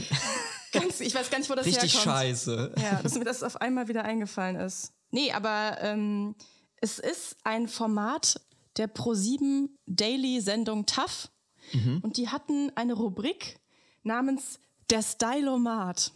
Ganz, 0.80 1.00
ich 1.00 1.14
weiß 1.16 1.30
gar 1.30 1.40
nicht, 1.40 1.50
wo 1.50 1.56
das 1.56 1.66
Richtig 1.66 1.94
herkommt. 1.96 2.18
scheiße. 2.18 2.74
Ja, 2.82 3.02
dass 3.02 3.16
mir 3.16 3.26
das 3.26 3.44
auf 3.44 3.60
einmal 3.62 3.88
wieder 3.88 4.04
eingefallen 4.04 4.56
ist. 4.56 4.94
Nee, 5.12 5.32
aber 5.32 5.78
ähm, 5.82 6.36
es 6.82 7.00
ist 7.00 7.38
ein 7.44 7.68
Format 7.68 8.40
der 8.78 8.94
Pro7 8.94 9.70
Daily-Sendung 9.88 10.86
TAF. 10.86 11.30
Und 12.04 12.18
die 12.18 12.30
hatten 12.30 12.72
eine 12.76 12.94
Rubrik 12.94 13.60
namens 14.04 14.60
Der 14.92 15.02
Stylomat. 15.02 16.12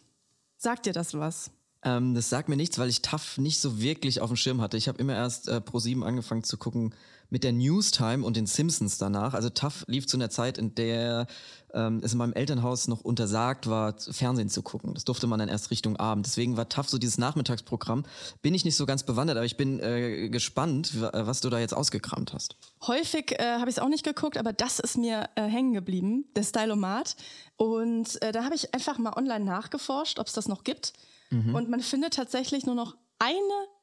Sagt 0.58 0.86
dir 0.86 0.94
das 0.94 1.16
was? 1.16 1.50
Ähm, 1.82 2.14
das 2.14 2.30
sagt 2.30 2.50
mir 2.50 2.56
nichts, 2.56 2.78
weil 2.78 2.90
ich 2.90 3.02
TAF 3.02 3.40
nicht 3.40 3.60
so 3.60 3.82
wirklich 3.82 4.22
auf 4.22 4.30
dem 4.30 4.36
Schirm 4.36 4.62
hatte. 4.62 4.78
Ich 4.78 4.88
habe 4.88 5.00
immer 5.00 5.16
erst 5.16 5.48
äh, 5.48 5.56
Pro7 5.56 6.04
angefangen 6.04 6.44
zu 6.44 6.58
gucken 6.58 6.94
mit 7.30 7.44
der 7.44 7.52
Newstime 7.54 8.26
und 8.26 8.36
den 8.38 8.46
Simpsons 8.48 8.98
danach. 8.98 9.34
Also 9.34 9.50
TAF 9.50 9.84
lief 9.88 10.08
zu 10.08 10.18
einer 10.18 10.30
Zeit, 10.30 10.58
in 10.58 10.74
der 10.76 11.28
ähm, 11.74 12.02
es 12.04 12.14
in 12.14 12.18
meinem 12.18 12.34
Elternhaus 12.34 12.88
noch 12.88 13.02
untersagt 13.02 13.68
war, 13.70 13.94
Fernsehen 14.00 14.50
zu 14.50 14.64
gucken. 14.64 14.96
Das 14.96 15.04
durfte 15.06 15.28
man 15.28 15.38
dann 15.38 15.50
erst 15.50 15.70
Richtung 15.70 15.98
Abend. 15.98 16.26
Deswegen 16.26 16.58
war 16.58 16.68
TAF 16.68 16.90
so 16.90 16.98
dieses 16.98 17.20
Nachmittagsprogramm. 17.20 18.06
Bin 18.42 18.56
ich 18.56 18.66
nicht 18.66 18.76
so 18.76 18.88
ganz 18.88 19.04
bewandert, 19.04 19.38
aber 19.38 19.46
ich 19.46 19.58
bin 19.58 19.80
äh, 19.80 20.30
gespannt, 20.30 21.00
wa- 21.00 21.12
was 21.14 21.42
du 21.42 21.50
da 21.50 21.60
jetzt 21.60 21.74
ausgekramt 21.76 22.34
hast. 22.34 22.56
Häufig 22.88 23.34
äh, 23.40 23.58
habe 23.60 23.70
ich 23.70 23.78
es 23.78 23.80
auch 23.84 23.90
nicht 23.90 24.04
geguckt, 24.04 24.38
aber 24.38 24.52
das 24.52 24.80
ist 24.80 24.98
mir 24.98 25.30
äh, 25.36 25.44
hängen 25.44 25.74
geblieben, 25.74 26.26
der 26.36 26.44
Stylomat. 26.44 27.16
Und 27.58 28.20
äh, 28.24 28.32
da 28.32 28.44
habe 28.46 28.56
ich 28.56 28.74
einfach 28.74 28.98
mal 28.98 29.14
online 29.14 29.46
nachgeforscht, 29.46 30.18
ob 30.18 30.26
es 30.28 30.34
das 30.34 30.48
noch 30.48 30.64
gibt. 30.64 30.94
Und 31.32 31.70
man 31.70 31.82
findet 31.82 32.16
tatsächlich 32.16 32.66
nur 32.66 32.74
noch 32.74 32.96
eine 33.20 33.38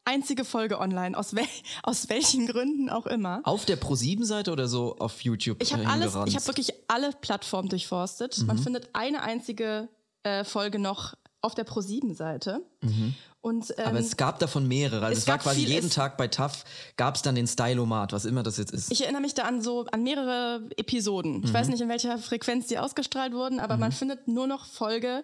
einzige 0.06 0.44
Folge 0.46 0.78
online, 0.80 1.16
aus, 1.18 1.34
wel 1.36 1.44
aus 1.82 2.08
welchen 2.08 2.46
Gründen 2.46 2.88
auch 2.88 3.04
immer. 3.06 3.40
Auf 3.44 3.66
der 3.66 3.78
Pro7-Seite 3.78 4.50
oder 4.50 4.66
so 4.68 4.96
auf 4.98 5.20
YouTube? 5.22 5.62
Ich 5.62 5.72
habe 5.74 5.86
alles, 5.86 6.06
hingeranzt? 6.06 6.28
ich 6.30 6.36
habe 6.36 6.46
wirklich 6.46 6.72
alle 6.88 7.10
Plattformen 7.20 7.68
durchforstet. 7.68 8.42
Man 8.46 8.56
findet 8.58 8.88
eine 8.94 9.22
einzige 9.22 9.88
äh, 10.22 10.44
Folge 10.44 10.78
noch 10.78 11.14
auf 11.42 11.54
der 11.54 11.66
Pro7-Seite. 11.66 12.62
Und 13.40 13.70
ähm, 13.78 13.84
Aber 13.86 14.00
es 14.00 14.16
gab 14.16 14.40
davon 14.40 14.66
mehrere. 14.66 15.04
Also 15.04 15.12
es 15.12 15.18
es, 15.20 15.28
war 15.28 15.38
quasi 15.38 15.60
viel- 15.60 15.70
jeden 15.70 15.90
Tag 15.90 16.16
bei 16.16 16.26
TAF 16.26 16.64
gab 16.96 17.14
es 17.14 17.22
dann 17.22 17.36
den 17.36 17.46
Stylomat, 17.46 18.12
was 18.12 18.24
immer 18.24 18.42
das 18.42 18.56
jetzt 18.56 18.72
ist. 18.72 18.90
Ich 18.90 19.02
erinnere 19.02 19.22
mich 19.22 19.34
da 19.34 19.42
an 19.44 19.62
so 19.62 19.86
an 19.92 20.02
mehrere 20.02 20.68
Episoden. 20.76 21.44
Ich 21.44 21.52
weiß 21.52 21.68
nicht, 21.68 21.80
in 21.80 21.88
welcher 21.88 22.18
Frequenz 22.18 22.66
die 22.66 22.78
ausgestrahlt 22.78 23.32
wurden, 23.32 23.60
aber 23.60 23.76
man 23.76 23.92
findet 23.92 24.26
nur 24.26 24.48
noch 24.48 24.64
Folge, 24.64 25.22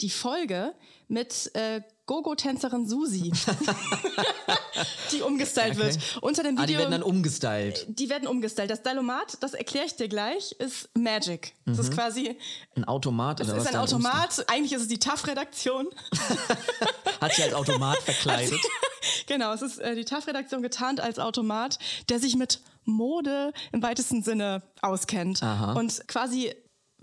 die 0.00 0.10
Folge 0.10 0.72
mit 1.06 1.54
äh, 1.54 1.82
Gogo-Tänzerin 2.10 2.88
Susi, 2.88 3.30
die 5.12 5.22
umgestylt 5.22 5.76
wird. 5.76 5.96
Unter 6.20 6.42
dem 6.42 6.58
ah, 6.58 6.62
die 6.62 6.70
Video. 6.70 6.80
werden 6.80 6.90
dann 6.90 7.02
umgestylt. 7.04 7.86
die 7.88 8.10
werden 8.10 8.26
umgestylt. 8.26 8.68
Das 8.68 8.80
Stylomat, 8.80 9.38
das 9.38 9.54
erkläre 9.54 9.86
ich 9.86 9.94
dir 9.94 10.08
gleich, 10.08 10.50
ist 10.58 10.88
Magic. 10.98 11.54
Das 11.66 11.78
ist 11.78 11.92
quasi, 11.94 12.36
Ein 12.74 12.84
Automat 12.84 13.38
es 13.38 13.46
oder 13.46 13.58
ist 13.58 13.60
was? 13.60 13.66
ein 13.68 13.74
dann 13.74 13.82
Automat. 13.82 14.44
Eigentlich 14.50 14.72
ist 14.72 14.82
es 14.82 14.88
die 14.88 14.98
TAF-Redaktion. 14.98 15.86
Hat 17.20 17.32
sich 17.32 17.44
als 17.44 17.54
Automat 17.54 17.98
verkleidet. 17.98 18.58
Genau, 19.26 19.52
es 19.54 19.62
ist 19.62 19.78
äh, 19.78 19.94
die 19.94 20.04
TAF-Redaktion 20.04 20.60
getarnt 20.60 21.00
als 21.00 21.18
Automat, 21.18 21.78
der 22.08 22.18
sich 22.18 22.36
mit 22.36 22.60
Mode 22.84 23.52
im 23.72 23.82
weitesten 23.82 24.22
Sinne 24.22 24.62
auskennt 24.82 25.42
Aha. 25.42 25.72
und 25.74 26.06
quasi 26.08 26.52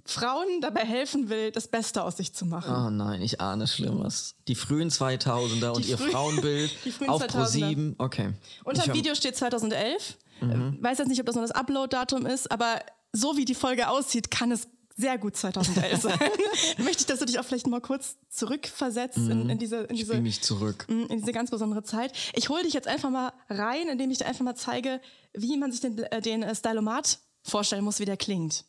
Frauen 0.08 0.62
dabei 0.62 0.82
helfen 0.86 1.30
will, 1.30 1.52
das 1.52 1.68
Beste 1.68 2.04
aus 2.04 2.18
sich 2.18 2.34
zu 2.34 2.46
machen. 2.46 2.74
Oh 2.74 2.90
nein, 2.90 3.22
ich 3.22 3.40
ahne 3.42 3.68
Schlimmes. 3.68 4.36
Die 4.48 4.56
frühen 4.56 4.90
2000er 4.90 5.70
und 5.72 5.86
Die 5.86 5.92
ihr 5.92 5.98
früh- 5.98 6.12
Frauenbild 6.12 6.72
die 6.86 6.92
frühen 6.92 7.10
auf 7.10 7.22
2000er. 7.22 7.74
Pro7. 7.76 7.96
Okay. 7.98 8.34
Unter 8.64 8.84
dem 8.84 8.94
Video 8.94 9.14
steht 9.16 9.36
2011. 9.36 10.18
Mhm. 10.42 10.78
Äh, 10.80 10.84
Weiß 10.84 10.98
jetzt 11.00 11.08
nicht, 11.10 11.20
ob 11.20 11.26
das 11.26 11.36
nur 11.36 11.44
das 11.44 11.52
Upload-Datum 11.52 12.26
ist, 12.26 12.52
aber 12.52 12.80
so 13.14 13.38
wie 13.38 13.46
die 13.46 13.56
Folge 13.56 13.90
aussieht, 13.90 14.30
kann 14.32 14.52
es 14.52 14.68
sehr 14.96 15.18
gut 15.18 15.36
2011 15.36 16.02
sein. 16.02 16.20
Möchte 16.80 17.02
ich, 17.02 17.06
dass 17.06 17.20
du 17.20 17.26
dich 17.26 17.38
auch 17.40 17.44
vielleicht 17.46 17.68
mal 17.68 17.82
kurz 17.82 18.16
zurückversetzt 18.30 19.18
in, 19.18 19.50
in 19.50 19.58
diese, 19.60 19.78
in 19.84 19.96
diese 19.96 20.20
mich 20.22 20.42
zurück. 20.42 20.86
in 20.88 21.08
diese 21.20 21.32
ganz 21.34 21.52
besondere 21.52 21.84
Zeit. 21.84 22.14
Ich 22.34 22.50
hole 22.50 22.64
dich 22.64 22.74
jetzt 22.74 22.88
einfach 22.88 23.10
mal 23.10 23.32
rein, 23.50 23.90
indem 23.90 24.10
ich 24.10 24.18
dir 24.20 24.26
einfach 24.26 24.44
mal 24.46 24.56
zeige, 24.56 25.00
wie 25.34 25.56
man 25.58 25.72
sich 25.72 25.82
den, 25.82 25.98
äh, 26.00 26.22
den 26.22 26.42
äh, 26.44 26.56
Stylomat 26.56 27.20
vorstellen 27.44 27.84
muss, 27.84 28.00
wie 28.00 28.06
der 28.06 28.18
klingt. 28.18 28.66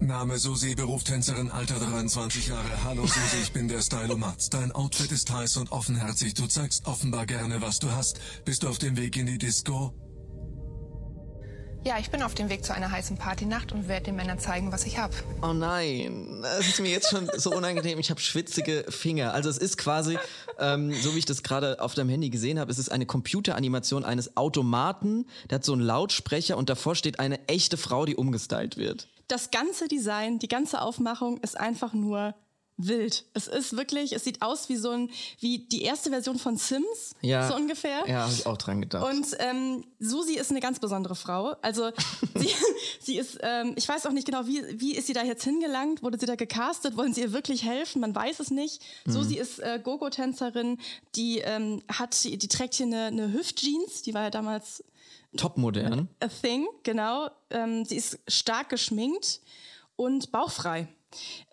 Name 0.00 0.38
Susi, 0.38 0.74
Beruf 0.74 1.04
Tänzerin, 1.04 1.50
Alter 1.50 1.74
23 1.78 2.48
Jahre. 2.48 2.84
Hallo 2.84 3.02
Susi, 3.02 3.42
ich 3.42 3.52
bin 3.52 3.68
der 3.68 3.82
Stylomat. 3.82 4.52
Dein 4.52 4.72
Outfit 4.72 5.12
ist 5.12 5.30
heiß 5.30 5.58
und 5.58 5.72
offenherzig. 5.72 6.32
Du 6.32 6.46
zeigst 6.46 6.86
offenbar 6.86 7.26
gerne, 7.26 7.60
was 7.60 7.80
du 7.80 7.90
hast. 7.90 8.18
Bist 8.46 8.62
du 8.62 8.68
auf 8.68 8.78
dem 8.78 8.96
Weg 8.96 9.18
in 9.18 9.26
die 9.26 9.36
Disco? 9.36 9.92
Ja, 11.84 11.98
ich 11.98 12.10
bin 12.10 12.22
auf 12.22 12.34
dem 12.34 12.48
Weg 12.48 12.64
zu 12.64 12.74
einer 12.74 12.90
heißen 12.90 13.18
Partynacht 13.18 13.72
und 13.72 13.88
werde 13.88 14.06
den 14.06 14.16
Männern 14.16 14.38
zeigen, 14.38 14.72
was 14.72 14.86
ich 14.86 14.98
habe. 14.98 15.14
Oh 15.42 15.52
nein, 15.52 16.44
es 16.58 16.68
ist 16.68 16.80
mir 16.80 16.90
jetzt 16.90 17.10
schon 17.10 17.30
so 17.36 17.52
unangenehm. 17.52 17.98
Ich 17.98 18.10
habe 18.10 18.20
schwitzige 18.20 18.86
Finger. 18.88 19.34
Also 19.34 19.50
es 19.50 19.58
ist 19.58 19.76
quasi, 19.76 20.18
ähm, 20.58 20.94
so 20.94 21.14
wie 21.14 21.18
ich 21.18 21.26
das 21.26 21.42
gerade 21.42 21.80
auf 21.80 21.94
deinem 21.94 22.08
Handy 22.08 22.30
gesehen 22.30 22.58
habe, 22.58 22.70
es 22.70 22.78
ist 22.78 22.90
eine 22.90 23.04
Computeranimation 23.04 24.04
eines 24.04 24.36
Automaten. 24.38 25.26
Der 25.50 25.56
hat 25.56 25.64
so 25.64 25.74
einen 25.74 25.82
Lautsprecher 25.82 26.56
und 26.56 26.70
davor 26.70 26.94
steht 26.94 27.20
eine 27.20 27.46
echte 27.48 27.76
Frau, 27.76 28.06
die 28.06 28.16
umgestylt 28.16 28.78
wird. 28.78 29.08
Das 29.30 29.50
ganze 29.52 29.86
Design, 29.86 30.38
die 30.40 30.48
ganze 30.48 30.82
Aufmachung 30.82 31.38
ist 31.38 31.56
einfach 31.58 31.92
nur 31.92 32.34
wild. 32.82 33.26
Es 33.34 33.46
ist 33.46 33.76
wirklich, 33.76 34.12
es 34.12 34.24
sieht 34.24 34.40
aus 34.40 34.68
wie 34.70 34.76
so 34.76 34.88
ein, 34.90 35.10
wie 35.38 35.58
die 35.58 35.82
erste 35.82 36.08
Version 36.10 36.38
von 36.38 36.56
Sims, 36.56 37.14
Ja. 37.20 37.46
so 37.46 37.54
ungefähr. 37.54 38.04
Ja, 38.08 38.22
habe 38.22 38.32
ich 38.32 38.46
auch 38.46 38.56
dran 38.56 38.80
gedacht. 38.80 39.04
Und 39.04 39.26
ähm, 39.38 39.84
Susi 39.98 40.34
ist 40.38 40.50
eine 40.50 40.60
ganz 40.60 40.80
besondere 40.80 41.14
Frau. 41.14 41.54
Also 41.60 41.90
sie, 42.34 42.48
sie 43.00 43.18
ist, 43.18 43.38
ähm, 43.42 43.74
ich 43.76 43.86
weiß 43.86 44.06
auch 44.06 44.12
nicht 44.12 44.26
genau, 44.26 44.46
wie, 44.46 44.64
wie 44.80 44.94
ist 44.96 45.06
sie 45.08 45.12
da 45.12 45.22
jetzt 45.22 45.44
hingelangt? 45.44 46.02
Wurde 46.02 46.18
sie 46.18 46.24
da 46.26 46.36
gecastet? 46.36 46.96
Wollen 46.96 47.12
sie 47.12 47.20
ihr 47.20 47.32
wirklich 47.32 47.64
helfen? 47.64 48.00
Man 48.00 48.14
weiß 48.14 48.40
es 48.40 48.50
nicht. 48.50 48.82
Susi 49.06 49.36
ist 49.36 49.58
äh, 49.58 49.78
Gogo-Tänzerin, 49.82 50.78
die 51.16 51.40
ähm, 51.40 51.82
hat, 51.92 52.24
die 52.24 52.38
trägt 52.48 52.74
hier 52.74 52.86
eine, 52.86 53.04
eine 53.06 53.32
Hüftjeans, 53.32 54.02
die 54.02 54.14
war 54.14 54.22
ja 54.22 54.30
damals 54.30 54.82
Topmodern. 55.36 56.08
a 56.20 56.28
thing, 56.28 56.66
genau. 56.82 57.30
Ähm, 57.50 57.84
sie 57.84 57.96
ist 57.96 58.18
stark 58.28 58.68
geschminkt 58.68 59.40
und 59.96 60.32
bauchfrei. 60.32 60.88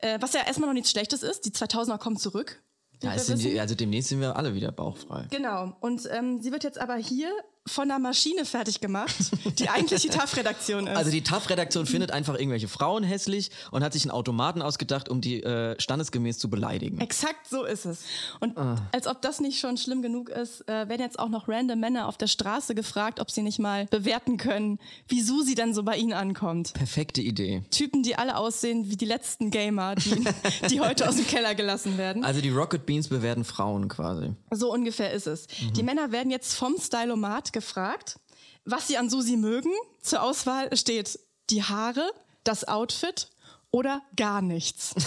Äh, 0.01 0.19
was 0.22 0.34
ja 0.34 0.41
erstmal 0.46 0.67
noch 0.69 0.74
nichts 0.74 0.91
Schlechtes 0.91 1.24
ist. 1.24 1.46
Die 1.46 1.51
2000er 1.51 1.98
kommen 1.98 2.17
zurück. 2.17 2.62
Ja, 3.03 3.15
die, 3.15 3.60
also 3.60 3.75
demnächst 3.75 4.10
sind 4.10 4.22
wir 4.22 4.36
alle 4.36 4.55
wieder 4.55 4.72
bauchfrei. 4.72 5.27
Genau. 5.29 5.75
Und 5.81 6.10
ähm, 6.12 6.41
sie 6.41 6.51
wird 6.51 6.63
jetzt 6.63 6.79
aber 6.79 6.96
hier 6.96 7.31
von 7.67 7.83
einer 7.89 8.00
Maschine 8.00 8.45
fertig 8.45 8.79
gemacht, 8.81 9.15
die 9.59 9.69
eigentlich 9.69 10.01
die 10.01 10.09
TAF-Redaktion 10.09 10.88
ist. 10.88 10.95
Also 10.97 11.12
die 11.12 11.21
TAF-Redaktion 11.24 11.86
findet 11.86 12.12
einfach 12.12 12.36
irgendwelche 12.36 12.67
Frauen 12.67 13.03
hässlich 13.03 13.50
und 13.71 13.83
hat 13.83 13.93
sich 13.93 14.03
einen 14.03 14.12
Automaten 14.12 14.62
ausgedacht, 14.62 15.09
um 15.09 15.21
die 15.21 15.43
äh, 15.43 15.79
standesgemäß 15.79 16.38
zu 16.39 16.50
beleidigen. 16.50 17.00
Exakt 17.00 17.47
so 17.50 17.63
ist 17.63 17.86
es. 17.86 18.03
Und 18.39 18.57
Ah. 18.57 18.75
als 18.91 19.07
ob 19.07 19.21
das 19.21 19.39
nicht 19.39 19.59
schon 19.59 19.77
schlimm 19.77 20.01
genug 20.01 20.29
ist, 20.29 20.62
äh, 20.67 20.88
werden 20.89 21.01
jetzt 21.01 21.19
auch 21.19 21.29
noch 21.29 21.47
random 21.47 21.79
Männer 21.79 22.07
auf 22.07 22.17
der 22.17 22.27
Straße 22.27 22.74
gefragt, 22.75 23.19
ob 23.19 23.29
sie 23.31 23.41
nicht 23.43 23.59
mal 23.59 23.86
bewerten 23.88 24.38
können, 24.38 24.79
wie 25.07 25.21
Susi 25.21 25.53
dann 25.55 25.74
so 25.74 25.83
bei 25.83 25.97
ihnen 25.97 26.13
ankommt. 26.13 26.74
Perfekte 26.74 27.21
Idee. 27.21 27.63
Typen, 27.71 28.03
die 28.03 28.15
alle 28.15 28.38
aussehen 28.38 28.89
wie 28.89 28.97
die 28.97 29.05
letzten 29.05 29.51
Gamer, 29.51 29.95
die, 29.95 30.24
die 30.69 30.79
heute 30.81 31.07
aus 31.07 31.15
dem 31.17 31.27
Keller 31.27 31.55
gelassen 31.55 31.97
werden. 31.97 32.24
Also 32.24 32.41
die 32.41 32.50
Rocket 32.50 32.86
Beans 32.86 33.07
bewerten 33.09 33.43
Frauen 33.43 33.88
quasi. 33.88 34.33
So 34.51 34.71
ungefähr 34.74 35.12
ist 35.12 35.27
es. 35.27 35.47
Die 35.75 35.83
Männer 35.83 36.12
werden 36.12 36.31
jetzt 36.31 36.53
vom 36.55 36.75
Stylomat 36.79 37.53
gefragt, 37.57 38.19
was 38.65 38.87
sie 38.87 38.97
an 38.97 39.09
Susi 39.09 39.35
mögen. 39.37 39.71
Zur 40.01 40.21
Auswahl 40.21 40.75
steht 40.77 41.19
die 41.49 41.63
Haare, 41.63 42.07
das 42.43 42.67
Outfit 42.67 43.29
oder 43.71 44.01
gar 44.15 44.41
nichts. 44.41 44.93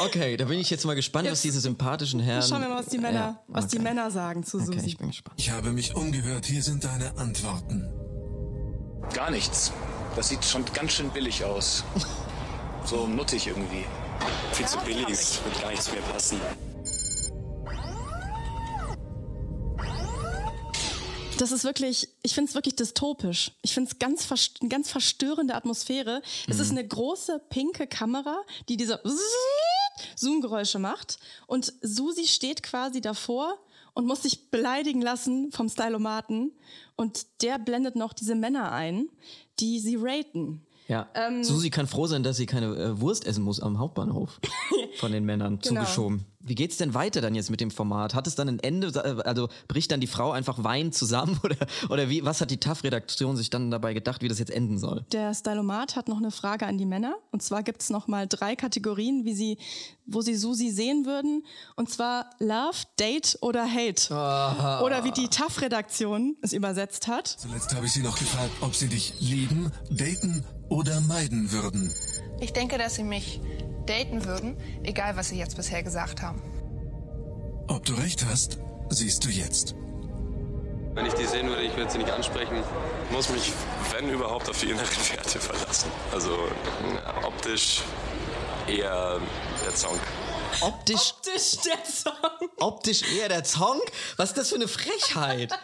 Okay, 0.00 0.36
da 0.36 0.44
bin 0.44 0.58
ich 0.60 0.70
jetzt 0.70 0.84
mal 0.84 0.94
gespannt, 0.94 1.24
was 1.26 1.38
Jetzt 1.38 1.44
diese 1.44 1.60
sympathischen 1.60 2.20
Herren. 2.20 2.42
Schauen 2.48 2.62
wir 2.62 2.68
mal, 2.68 2.78
was 2.78 2.86
die 2.86 2.98
Männer, 2.98 3.18
Ja, 3.20 3.42
was 3.48 3.66
die 3.66 3.76
okay. 3.78 3.84
Männer 3.84 4.10
sagen 4.12 4.44
zu 4.44 4.58
Okay, 4.58 4.66
Susi. 4.66 4.86
ich 4.86 4.96
bin 4.96 5.08
gespannt. 5.08 5.34
Ich 5.40 5.50
habe 5.50 5.70
mich 5.72 5.94
umgehört, 5.96 6.46
hier 6.46 6.62
sind 6.62 6.84
deine 6.84 7.16
Antworten. 7.18 7.88
Gar 9.12 9.30
nichts. 9.32 9.72
Das 10.14 10.28
sieht 10.28 10.44
schon 10.44 10.64
ganz 10.72 10.92
schön 10.92 11.10
billig 11.10 11.44
aus. 11.44 11.82
So 12.84 13.06
nuttig 13.08 13.46
irgendwie. 13.48 13.84
Viel 14.52 14.66
zu 14.66 14.78
billig, 14.80 15.08
es 15.08 15.44
wird 15.44 15.60
gar 15.60 15.70
nichts 15.70 15.90
mehr 15.90 16.00
passen. 16.02 16.40
Das 21.38 21.52
ist 21.52 21.64
wirklich, 21.64 22.08
ich 22.22 22.34
finde 22.34 22.48
es 22.50 22.54
wirklich 22.54 22.76
dystopisch. 22.76 23.52
Ich 23.62 23.72
finde 23.74 23.90
es 23.90 23.98
ganz, 23.98 24.28
eine 24.60 24.68
ganz 24.68 24.90
verstörende 24.90 25.54
Atmosphäre. 25.54 26.20
Es 26.48 26.56
Mhm. 26.56 26.62
ist 26.62 26.70
eine 26.72 26.86
große 26.86 27.40
pinke 27.48 27.86
Kamera, 27.86 28.38
die 28.68 28.76
diese 28.76 29.00
Zoom-Geräusche 30.16 30.78
macht. 30.78 31.18
Und 31.46 31.72
Susi 31.82 32.26
steht 32.26 32.62
quasi 32.62 33.00
davor 33.00 33.58
und 33.94 34.06
muss 34.06 34.22
sich 34.22 34.50
beleidigen 34.50 35.00
lassen 35.02 35.50
vom 35.52 35.68
Stylomaten. 35.68 36.52
Und 36.96 37.26
der 37.42 37.58
blendet 37.58 37.96
noch 37.96 38.12
diese 38.12 38.34
Männer 38.34 38.72
ein, 38.72 39.08
die 39.60 39.80
sie 39.80 39.96
raten. 39.98 40.62
Ja. 40.88 41.08
Ähm, 41.14 41.44
Susi 41.44 41.68
kann 41.70 41.86
froh 41.86 42.06
sein, 42.06 42.22
dass 42.22 42.36
sie 42.38 42.46
keine 42.46 42.74
äh, 42.74 43.00
Wurst 43.00 43.26
essen 43.26 43.44
muss 43.44 43.60
am 43.60 43.78
Hauptbahnhof. 43.78 44.40
Von 44.98 45.12
den 45.12 45.24
Männern 45.24 45.58
Genau. 45.60 45.82
zugeschoben. 45.82 46.24
Wie 46.40 46.54
geht's 46.54 46.76
denn 46.76 46.94
weiter 46.94 47.20
dann 47.20 47.34
jetzt 47.34 47.50
mit 47.50 47.60
dem 47.60 47.70
Format? 47.70 48.14
Hat 48.14 48.26
es 48.26 48.36
dann 48.36 48.48
ein 48.48 48.60
Ende? 48.60 49.24
Also 49.26 49.48
bricht 49.66 49.90
dann 49.90 50.00
die 50.00 50.06
Frau 50.06 50.30
einfach 50.30 50.62
weinend 50.62 50.94
zusammen? 50.94 51.38
Oder, 51.44 51.56
oder 51.88 52.08
wie, 52.10 52.24
was 52.24 52.40
hat 52.40 52.50
die 52.50 52.58
TAF-Redaktion 52.58 53.36
sich 53.36 53.50
dann 53.50 53.70
dabei 53.70 53.94
gedacht, 53.94 54.22
wie 54.22 54.28
das 54.28 54.38
jetzt 54.38 54.50
enden 54.50 54.78
soll? 54.78 55.04
Der 55.12 55.34
Stylomat 55.34 55.96
hat 55.96 56.08
noch 56.08 56.18
eine 56.18 56.30
Frage 56.30 56.66
an 56.66 56.78
die 56.78 56.86
Männer. 56.86 57.16
Und 57.30 57.42
zwar 57.42 57.62
gibt 57.62 57.82
es 57.82 57.90
noch 57.90 58.06
mal 58.06 58.26
drei 58.26 58.54
Kategorien, 58.54 59.24
wie 59.24 59.34
sie, 59.34 59.58
wo 60.06 60.20
sie 60.20 60.34
Susi 60.34 60.70
sehen 60.70 61.06
würden. 61.06 61.44
Und 61.76 61.90
zwar 61.90 62.30
Love, 62.38 62.78
Date 62.98 63.38
oder 63.40 63.64
Hate. 63.64 64.12
Oder 64.84 65.04
wie 65.04 65.12
die 65.12 65.28
TAF-Redaktion 65.28 66.36
es 66.42 66.52
übersetzt 66.52 67.08
hat. 67.08 67.26
Zuletzt 67.28 67.74
habe 67.74 67.86
ich 67.86 67.92
sie 67.92 68.02
noch 68.02 68.18
gefragt, 68.18 68.52
ob 68.60 68.74
sie 68.74 68.88
dich 68.88 69.14
lieben, 69.20 69.72
daten 69.90 70.44
oder 70.68 71.00
meiden 71.02 71.50
würden. 71.52 71.92
Ich 72.40 72.52
denke, 72.52 72.78
dass 72.78 72.96
sie 72.96 73.04
mich 73.04 73.40
daten 73.88 74.24
würden, 74.24 74.56
egal 74.82 75.16
was 75.16 75.28
sie 75.28 75.38
jetzt 75.38 75.56
bisher 75.56 75.82
gesagt 75.82 76.22
haben. 76.22 76.42
Ob 77.68 77.84
du 77.84 77.94
recht 77.94 78.24
hast, 78.26 78.58
siehst 78.90 79.24
du 79.24 79.28
jetzt. 79.28 79.74
Wenn 80.94 81.06
ich 81.06 81.14
die 81.14 81.26
sehen 81.26 81.48
würde, 81.48 81.62
ich 81.62 81.76
würde 81.76 81.90
sie 81.90 81.98
nicht 81.98 82.10
ansprechen. 82.10 82.62
muss 83.10 83.28
mich, 83.28 83.52
wenn 83.92 84.08
überhaupt, 84.08 84.48
auf 84.48 84.58
die 84.58 84.70
inneren 84.70 84.88
Werte 85.12 85.38
verlassen. 85.38 85.90
Also 86.12 86.32
äh, 86.32 87.24
optisch 87.26 87.82
eher 88.66 89.20
der 89.64 89.72
Song. 89.76 89.98
Optisch, 90.60 91.14
Optisch 91.16 91.56
der 91.58 91.84
Song. 91.84 92.48
optisch 92.58 93.02
eher 93.16 93.28
der 93.28 93.44
Song? 93.44 93.80
Was 94.16 94.30
ist 94.30 94.38
das 94.38 94.48
für 94.48 94.56
eine 94.56 94.68
Frechheit? 94.68 95.52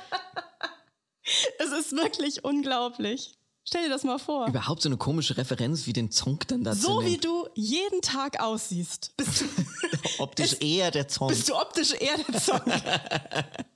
Es 1.58 1.72
ist 1.72 1.92
wirklich 1.96 2.44
unglaublich. 2.44 3.32
Stell 3.66 3.84
dir 3.84 3.88
das 3.90 4.04
mal 4.04 4.18
vor. 4.18 4.46
Überhaupt 4.46 4.82
so 4.82 4.88
eine 4.90 4.98
komische 4.98 5.36
Referenz 5.38 5.86
wie 5.86 5.94
den 5.94 6.10
Song 6.10 6.38
dann 6.48 6.64
dazu 6.64 6.80
So 6.80 7.04
wie 7.04 7.16
du 7.16 7.48
jeden 7.54 8.02
Tag 8.02 8.40
aussiehst, 8.40 9.16
bist 9.16 9.40
du, 9.40 9.44
Optisch 10.22 10.56
eher 10.60 10.90
der 10.90 11.08
Song. 11.08 11.28
bist 11.28 11.48
du 11.48 11.54
optisch 11.54 11.92
eher 11.94 12.18
der 12.18 12.40
Song. 12.40 12.60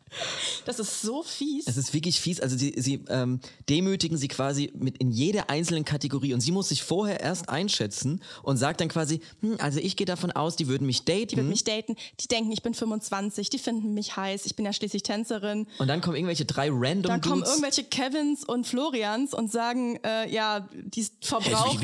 Das 0.64 0.78
ist 0.78 1.02
so 1.02 1.22
fies. 1.22 1.66
Es 1.66 1.76
ist 1.76 1.94
wirklich 1.94 2.20
fies. 2.20 2.40
Also 2.40 2.56
sie, 2.56 2.74
sie 2.76 3.04
ähm, 3.08 3.40
demütigen 3.68 4.16
sie 4.16 4.28
quasi 4.28 4.72
mit 4.74 4.98
in 4.98 5.10
jeder 5.10 5.50
einzelnen 5.50 5.84
Kategorie 5.84 6.34
und 6.34 6.40
sie 6.40 6.52
muss 6.52 6.68
sich 6.70 6.82
vorher 6.82 7.20
erst 7.20 7.48
einschätzen 7.48 8.22
und 8.42 8.56
sagt 8.56 8.80
dann 8.80 8.88
quasi, 8.88 9.20
hm, 9.40 9.56
also 9.60 9.78
ich 9.80 9.96
gehe 9.96 10.06
davon 10.06 10.30
aus, 10.32 10.56
die 10.56 10.68
würden 10.68 10.86
mich 10.86 11.04
daten. 11.04 11.28
Die 11.28 11.36
würden 11.36 11.48
mich 11.48 11.64
daten, 11.64 11.96
die 12.20 12.28
denken, 12.28 12.52
ich 12.52 12.62
bin 12.62 12.74
25, 12.74 13.50
die 13.50 13.58
finden 13.58 13.94
mich 13.94 14.16
heiß, 14.16 14.46
ich 14.46 14.56
bin 14.56 14.64
ja 14.64 14.72
schließlich 14.72 15.02
Tänzerin. 15.02 15.66
und 15.78 15.88
dann 15.88 16.00
kommen 16.00 16.16
irgendwelche 16.16 16.44
drei 16.44 16.68
random 16.70 17.10
Dann 17.10 17.20
kommen 17.20 17.36
Dudes. 17.42 17.50
irgendwelche 17.50 17.84
Kevins 17.84 18.44
und 18.44 18.66
Florians 18.66 19.34
und 19.34 19.50
sagen, 19.50 19.98
äh, 20.04 20.30
ja, 20.32 20.68
die 20.74 21.00
ist 21.00 21.14
verbraucht. 21.20 21.78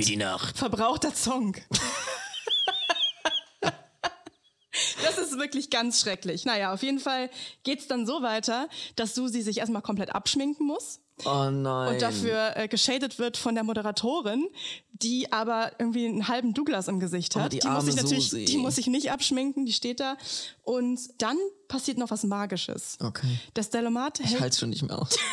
Verbrauchter 0.54 1.12
Song. 1.14 1.56
Das 5.02 5.18
ist 5.34 5.38
wirklich 5.40 5.70
ganz 5.70 6.00
schrecklich. 6.00 6.44
Naja, 6.44 6.72
auf 6.72 6.82
jeden 6.82 6.98
Fall 6.98 7.30
geht's 7.62 7.86
dann 7.88 8.06
so 8.06 8.22
weiter, 8.22 8.68
dass 8.96 9.14
Susi 9.14 9.42
sich 9.42 9.58
erstmal 9.58 9.82
komplett 9.82 10.14
abschminken 10.14 10.66
muss. 10.66 11.00
Oh 11.24 11.48
nein. 11.50 11.92
Und 11.94 12.02
dafür 12.02 12.56
äh, 12.56 12.66
geschadet 12.66 13.20
wird 13.20 13.36
von 13.36 13.54
der 13.54 13.62
Moderatorin, 13.62 14.48
die 14.92 15.30
aber 15.32 15.70
irgendwie 15.78 16.06
einen 16.06 16.26
halben 16.26 16.54
Douglas 16.54 16.88
im 16.88 16.98
Gesicht 16.98 17.36
Oh, 17.36 17.40
hat. 17.40 17.52
die 17.52 17.58
muss 17.58 17.66
arme 17.66 17.82
sich 17.92 17.96
natürlich, 18.02 18.30
Susi. 18.30 18.44
die 18.46 18.56
muss 18.56 18.74
sich 18.74 18.88
nicht 18.88 19.12
abschminken, 19.12 19.64
die 19.64 19.72
steht 19.72 20.00
da. 20.00 20.16
Und 20.64 20.98
dann 21.18 21.36
passiert 21.68 21.98
noch 21.98 22.10
was 22.10 22.24
Magisches. 22.24 22.98
Okay. 23.00 23.38
Der 23.54 23.62
Stylomat 23.62 24.18
Ich 24.20 24.30
hält 24.30 24.40
halte 24.40 24.58
schon 24.58 24.70
nicht 24.70 24.82
mehr 24.82 24.98
aus. 25.00 25.16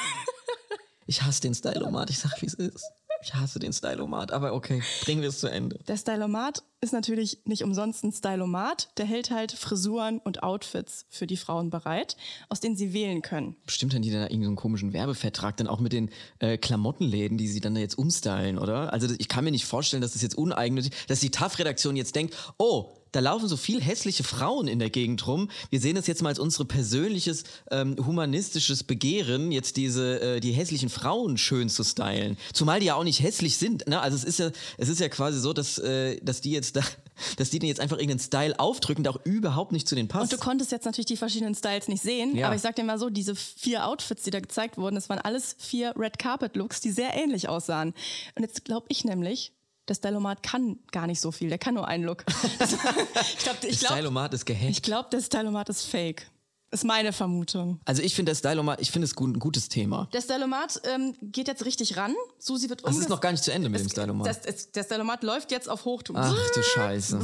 Ich 1.07 1.23
hasse 1.23 1.41
den 1.41 1.53
Stylomat. 1.53 2.09
Ich 2.09 2.19
sag, 2.19 2.41
wie 2.41 2.45
es 2.45 2.53
ist. 2.53 2.85
Ich 3.23 3.33
hasse 3.33 3.59
den 3.59 3.73
Stylomat. 3.73 4.31
Aber 4.31 4.53
okay, 4.53 4.81
bringen 5.03 5.21
wir 5.21 5.29
es 5.29 5.39
zu 5.39 5.47
Ende. 5.47 5.79
Der 5.87 5.97
Stylomat 5.97 6.63
ist 6.81 6.93
natürlich 6.93 7.39
nicht 7.45 7.63
umsonst 7.63 8.03
ein 8.03 8.11
Stylomat. 8.11 8.89
Der 8.97 9.05
hält 9.05 9.29
halt 9.29 9.51
Frisuren 9.51 10.19
und 10.19 10.43
Outfits 10.43 11.05
für 11.09 11.27
die 11.27 11.37
Frauen 11.37 11.69
bereit, 11.69 12.17
aus 12.49 12.59
denen 12.59 12.75
sie 12.75 12.93
wählen 12.93 13.21
können. 13.21 13.55
Bestimmt 13.65 13.93
haben 13.93 14.01
die 14.01 14.11
dann 14.11 14.23
irgendeinen 14.23 14.55
komischen 14.55 14.93
Werbevertrag 14.93 15.57
dann 15.57 15.67
auch 15.67 15.79
mit 15.79 15.93
den 15.93 16.09
äh, 16.39 16.57
Klamottenläden, 16.57 17.37
die 17.37 17.47
sie 17.47 17.59
dann 17.59 17.75
da 17.75 17.81
jetzt 17.81 17.97
umstylen, 17.97 18.57
oder? 18.57 18.91
Also 18.91 19.13
ich 19.17 19.27
kann 19.27 19.43
mir 19.43 19.51
nicht 19.51 19.65
vorstellen, 19.65 20.01
dass 20.01 20.13
das 20.13 20.21
jetzt 20.21 20.35
uneigennützig, 20.35 20.93
dass 21.07 21.19
die 21.19 21.29
TAF-Redaktion 21.29 21.95
jetzt 21.95 22.15
denkt, 22.15 22.35
oh, 22.57 23.00
da 23.11 23.19
laufen 23.19 23.47
so 23.47 23.57
viel 23.57 23.81
hässliche 23.81 24.23
Frauen 24.23 24.67
in 24.67 24.79
der 24.79 24.89
Gegend 24.89 25.25
rum. 25.27 25.49
Wir 25.69 25.79
sehen 25.79 25.95
das 25.95 26.07
jetzt 26.07 26.21
mal 26.21 26.29
als 26.29 26.39
unser 26.39 26.65
persönliches 26.65 27.43
ähm, 27.69 27.95
humanistisches 28.05 28.83
Begehren, 28.83 29.51
jetzt 29.51 29.77
diese 29.77 30.19
äh, 30.21 30.39
die 30.39 30.51
hässlichen 30.51 30.89
Frauen 30.89 31.37
schön 31.37 31.69
zu 31.69 31.83
stylen. 31.83 32.37
Zumal 32.53 32.79
die 32.79 32.87
ja 32.87 32.95
auch 32.95 33.03
nicht 33.03 33.21
hässlich 33.21 33.57
sind. 33.57 33.87
Ne? 33.87 33.99
Also 33.99 34.15
es 34.15 34.23
ist 34.23 34.39
ja 34.39 34.51
es 34.77 34.89
ist 34.89 34.99
ja 34.99 35.09
quasi 35.09 35.39
so, 35.39 35.53
dass 35.53 35.77
äh, 35.77 36.19
dass 36.21 36.41
die 36.41 36.51
jetzt 36.51 36.75
da, 36.75 36.81
dass 37.37 37.49
die 37.49 37.59
denen 37.59 37.69
jetzt 37.69 37.79
einfach 37.81 37.97
irgendeinen 37.97 38.19
Style 38.19 38.59
aufdrücken, 38.59 39.03
der 39.03 39.13
auch 39.13 39.25
überhaupt 39.25 39.71
nicht 39.71 39.87
zu 39.87 39.95
denen 39.95 40.07
passt. 40.07 40.31
Und 40.31 40.39
du 40.39 40.43
konntest 40.43 40.71
jetzt 40.71 40.85
natürlich 40.85 41.05
die 41.07 41.17
verschiedenen 41.17 41.55
Styles 41.55 41.87
nicht 41.87 42.01
sehen, 42.03 42.35
Ja. 42.35 42.47
aber 42.47 42.55
ich 42.55 42.61
sag 42.61 42.75
dir 42.75 42.83
mal 42.83 42.97
so, 42.97 43.09
diese 43.09 43.35
vier 43.35 43.87
Outfits, 43.87 44.23
die 44.23 44.31
da 44.31 44.39
gezeigt 44.39 44.77
wurden, 44.77 44.95
das 44.95 45.09
waren 45.09 45.19
alles 45.19 45.55
vier 45.59 45.93
Red 45.97 46.17
Carpet 46.19 46.55
Looks, 46.55 46.81
die 46.81 46.91
sehr 46.91 47.13
ähnlich 47.15 47.49
aussahen. 47.49 47.93
Und 48.35 48.43
jetzt 48.43 48.65
glaube 48.65 48.87
ich 48.89 49.03
nämlich, 49.03 49.51
der 49.87 49.95
Stylomat 49.95 50.43
kann 50.43 50.79
gar 50.91 51.07
nicht 51.07 51.19
so 51.19 51.31
viel, 51.31 51.49
der 51.49 51.57
kann 51.57 51.73
nur 51.75 51.87
einen 51.87 52.03
Look. 52.03 52.23
Ich 52.61 53.37
glaube, 53.39 53.57
ich 53.67 53.79
der 53.79 53.87
glaub, 53.87 53.91
Stylomat 53.93 54.33
ist 54.33 54.45
gehackt. 54.45 54.69
ich 54.69 54.81
glaub, 54.81 55.09
der 55.11 55.21
Stylomat 55.21 55.69
ist 55.69 55.83
fake. 55.85 56.29
Ist 56.73 56.85
meine 56.85 57.11
Vermutung. 57.11 57.81
Also 57.83 58.01
ich 58.01 58.15
finde 58.15 58.31
der 58.31 58.37
Stylomat, 58.37 58.79
ich 58.79 58.91
finde 58.91 59.05
es 59.05 59.13
gut, 59.15 59.35
ein 59.35 59.39
gutes 59.39 59.67
Thema. 59.67 60.07
Der 60.13 60.21
Stylomat 60.21 60.79
ähm, 60.85 61.13
geht 61.21 61.49
jetzt 61.49 61.65
richtig 61.65 61.97
ran. 61.97 62.15
Susi 62.39 62.69
wird 62.69 62.85
Das 62.87 62.95
ist 62.97 63.09
noch 63.09 63.19
gar 63.19 63.31
nicht 63.33 63.43
zu 63.43 63.51
Ende 63.51 63.67
mit 63.67 63.81
dem 63.81 63.87
Es- 63.87 63.91
Stylomat. 63.91 64.25
Das, 64.27 64.45
es, 64.45 64.71
der 64.71 64.83
Stylomat 64.85 65.23
läuft 65.23 65.51
jetzt 65.51 65.67
auf 65.69 65.83
Hochtouren. 65.83 66.21
Ach 66.23 66.49
du 66.53 66.63
Scheiße. 66.63 67.19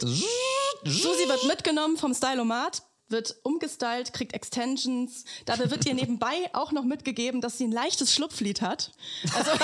Susi 0.00 1.28
wird 1.28 1.44
mitgenommen 1.46 1.96
vom 1.96 2.14
Stylomat, 2.14 2.82
wird 3.08 3.36
umgestylt, 3.42 4.12
kriegt 4.12 4.32
Extensions. 4.32 5.24
Dabei 5.44 5.70
wird 5.70 5.86
ihr 5.86 5.94
nebenbei 5.94 6.34
auch 6.52 6.72
noch 6.72 6.84
mitgegeben, 6.84 7.40
dass 7.40 7.58
sie 7.58 7.64
ein 7.64 7.72
leichtes 7.72 8.14
Schlupflied 8.14 8.62
hat. 8.62 8.92
Also, 9.34 9.50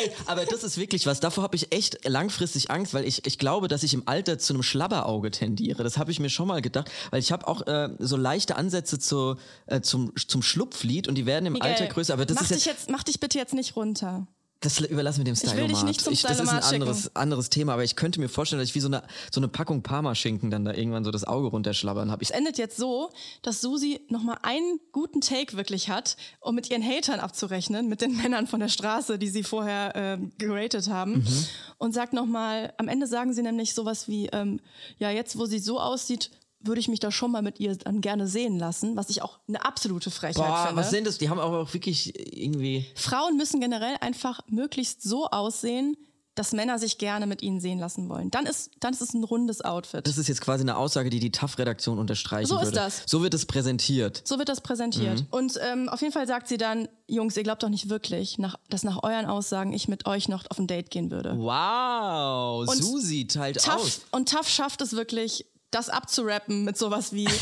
Ey, 0.00 0.10
aber 0.26 0.44
das 0.44 0.64
ist 0.64 0.78
wirklich 0.78 1.06
was. 1.06 1.20
Davor 1.20 1.44
habe 1.44 1.56
ich 1.56 1.72
echt 1.72 2.06
langfristig 2.08 2.70
Angst, 2.70 2.94
weil 2.94 3.06
ich, 3.06 3.26
ich 3.26 3.38
glaube, 3.38 3.68
dass 3.68 3.82
ich 3.82 3.94
im 3.94 4.02
Alter 4.06 4.38
zu 4.38 4.52
einem 4.52 4.62
Schlabberauge 4.62 5.30
tendiere. 5.30 5.84
Das 5.84 5.98
habe 5.98 6.10
ich 6.10 6.20
mir 6.20 6.30
schon 6.30 6.48
mal 6.48 6.60
gedacht, 6.60 6.90
weil 7.10 7.20
ich 7.20 7.32
habe 7.32 7.46
auch 7.46 7.66
äh, 7.66 7.90
so 7.98 8.16
leichte 8.16 8.56
Ansätze 8.56 8.98
zu, 8.98 9.36
äh, 9.66 9.80
zum, 9.80 10.12
zum 10.16 10.42
Schlupflied 10.42 11.08
und 11.08 11.14
die 11.14 11.26
werden 11.26 11.46
im 11.46 11.54
Miguel, 11.54 11.70
Alter 11.70 11.86
größer. 11.86 12.14
Aber 12.14 12.26
das 12.26 12.34
mach, 12.36 12.42
ist 12.42 12.50
dich 12.50 12.64
jetzt, 12.64 12.80
jetzt, 12.80 12.90
mach 12.90 13.02
dich 13.02 13.20
bitte 13.20 13.38
jetzt 13.38 13.54
nicht 13.54 13.76
runter. 13.76 14.26
Das 14.60 14.80
überlassen 14.80 15.18
wir 15.18 15.24
dem 15.24 15.34
Ich 15.34 15.42
will 15.42 15.50
Stylomat. 15.50 15.70
dich 15.76 15.82
nicht 15.84 16.00
zum 16.00 16.12
das 16.12 16.20
ist 16.20 16.24
ein 16.26 16.34
Stylomat 16.34 16.64
schicken. 16.64 16.74
anderes, 16.82 17.14
anderes 17.14 17.50
Thema, 17.50 17.74
aber 17.74 17.84
ich 17.84 17.94
könnte 17.94 18.20
mir 18.20 18.28
vorstellen, 18.28 18.60
dass 18.60 18.70
ich 18.70 18.74
wie 18.74 18.80
so 18.80 18.88
eine, 18.88 19.02
so 19.30 19.38
eine 19.38 19.48
Packung 19.48 19.82
Parmaschinken 19.82 20.50
dann 20.50 20.64
da 20.64 20.72
irgendwann 20.72 21.04
so 21.04 21.10
das 21.10 21.24
Auge 21.24 21.48
runterschlabbern 21.48 22.10
habe. 22.10 22.22
Es 22.22 22.30
endet 22.30 22.56
jetzt 22.56 22.76
so, 22.78 23.10
dass 23.42 23.60
Susi 23.60 24.00
nochmal 24.08 24.38
einen 24.42 24.80
guten 24.92 25.20
Take 25.20 25.56
wirklich 25.56 25.90
hat, 25.90 26.16
um 26.40 26.54
mit 26.54 26.70
ihren 26.70 26.82
Hatern 26.82 27.20
abzurechnen, 27.20 27.88
mit 27.88 28.00
den 28.00 28.16
Männern 28.16 28.46
von 28.46 28.60
der 28.60 28.68
Straße, 28.68 29.18
die 29.18 29.28
sie 29.28 29.42
vorher 29.42 29.92
ähm, 29.94 30.32
geratet 30.38 30.88
haben. 30.88 31.18
Mhm. 31.18 31.46
Und 31.78 31.92
sagt 31.92 32.14
nochmal, 32.14 32.72
am 32.78 32.88
Ende 32.88 33.06
sagen 33.06 33.34
sie 33.34 33.42
nämlich 33.42 33.74
sowas 33.74 34.08
wie, 34.08 34.26
ähm, 34.32 34.60
ja, 34.98 35.10
jetzt 35.10 35.38
wo 35.38 35.44
sie 35.44 35.58
so 35.58 35.78
aussieht, 35.78 36.30
würde 36.66 36.80
ich 36.80 36.88
mich 36.88 37.00
da 37.00 37.10
schon 37.10 37.30
mal 37.32 37.42
mit 37.42 37.60
ihr 37.60 37.76
dann 37.76 38.00
gerne 38.00 38.26
sehen 38.26 38.58
lassen, 38.58 38.96
was 38.96 39.10
ich 39.10 39.22
auch 39.22 39.38
eine 39.48 39.64
absolute 39.64 40.10
Frechheit 40.10 40.46
Boah, 40.46 40.66
finde. 40.66 40.80
was 40.80 40.90
sind 40.90 41.06
das? 41.06 41.18
Die 41.18 41.28
haben 41.28 41.38
aber 41.40 41.60
auch 41.62 41.74
wirklich 41.74 42.12
irgendwie. 42.36 42.86
Frauen 42.94 43.36
müssen 43.36 43.60
generell 43.60 43.96
einfach 44.00 44.40
möglichst 44.48 45.02
so 45.02 45.26
aussehen, 45.26 45.96
dass 46.34 46.52
Männer 46.52 46.78
sich 46.78 46.98
gerne 46.98 47.26
mit 47.26 47.40
ihnen 47.40 47.60
sehen 47.60 47.78
lassen 47.78 48.10
wollen. 48.10 48.30
Dann 48.30 48.44
ist, 48.44 48.70
dann 48.80 48.92
ist 48.92 49.00
es 49.00 49.14
ein 49.14 49.24
rundes 49.24 49.62
Outfit. 49.64 50.06
Das 50.06 50.18
ist 50.18 50.28
jetzt 50.28 50.42
quasi 50.42 50.64
eine 50.64 50.76
Aussage, 50.76 51.08
die 51.08 51.18
die 51.18 51.32
TAF-Redaktion 51.32 51.98
unterstreichen 51.98 52.46
So 52.46 52.56
ist 52.56 52.64
würde. 52.66 52.76
das. 52.76 53.04
So 53.06 53.22
wird 53.22 53.32
es 53.32 53.46
präsentiert. 53.46 54.20
So 54.26 54.38
wird 54.38 54.50
das 54.50 54.60
präsentiert. 54.60 55.20
Mhm. 55.20 55.26
Und 55.30 55.58
ähm, 55.62 55.88
auf 55.88 56.02
jeden 56.02 56.12
Fall 56.12 56.26
sagt 56.26 56.46
sie 56.48 56.58
dann, 56.58 56.88
Jungs, 57.08 57.38
ihr 57.38 57.42
glaubt 57.42 57.62
doch 57.62 57.70
nicht 57.70 57.88
wirklich, 57.88 58.36
nach, 58.36 58.56
dass 58.68 58.82
nach 58.82 59.02
euren 59.02 59.24
Aussagen 59.24 59.72
ich 59.72 59.88
mit 59.88 60.04
euch 60.06 60.28
noch 60.28 60.44
auf 60.50 60.58
ein 60.58 60.66
Date 60.66 60.90
gehen 60.90 61.10
würde. 61.10 61.32
Wow, 61.38 62.68
Und 62.68 62.82
Susi 62.84 63.26
teilt 63.26 63.62
Tough, 63.64 63.74
aus. 63.76 64.00
und 64.12 64.28
Tough 64.28 64.48
schafft 64.50 64.82
es 64.82 64.92
wirklich, 64.92 65.46
das 65.70 65.88
abzurappen 65.88 66.64
mit 66.64 66.76
sowas 66.76 67.12
wie 67.12 67.28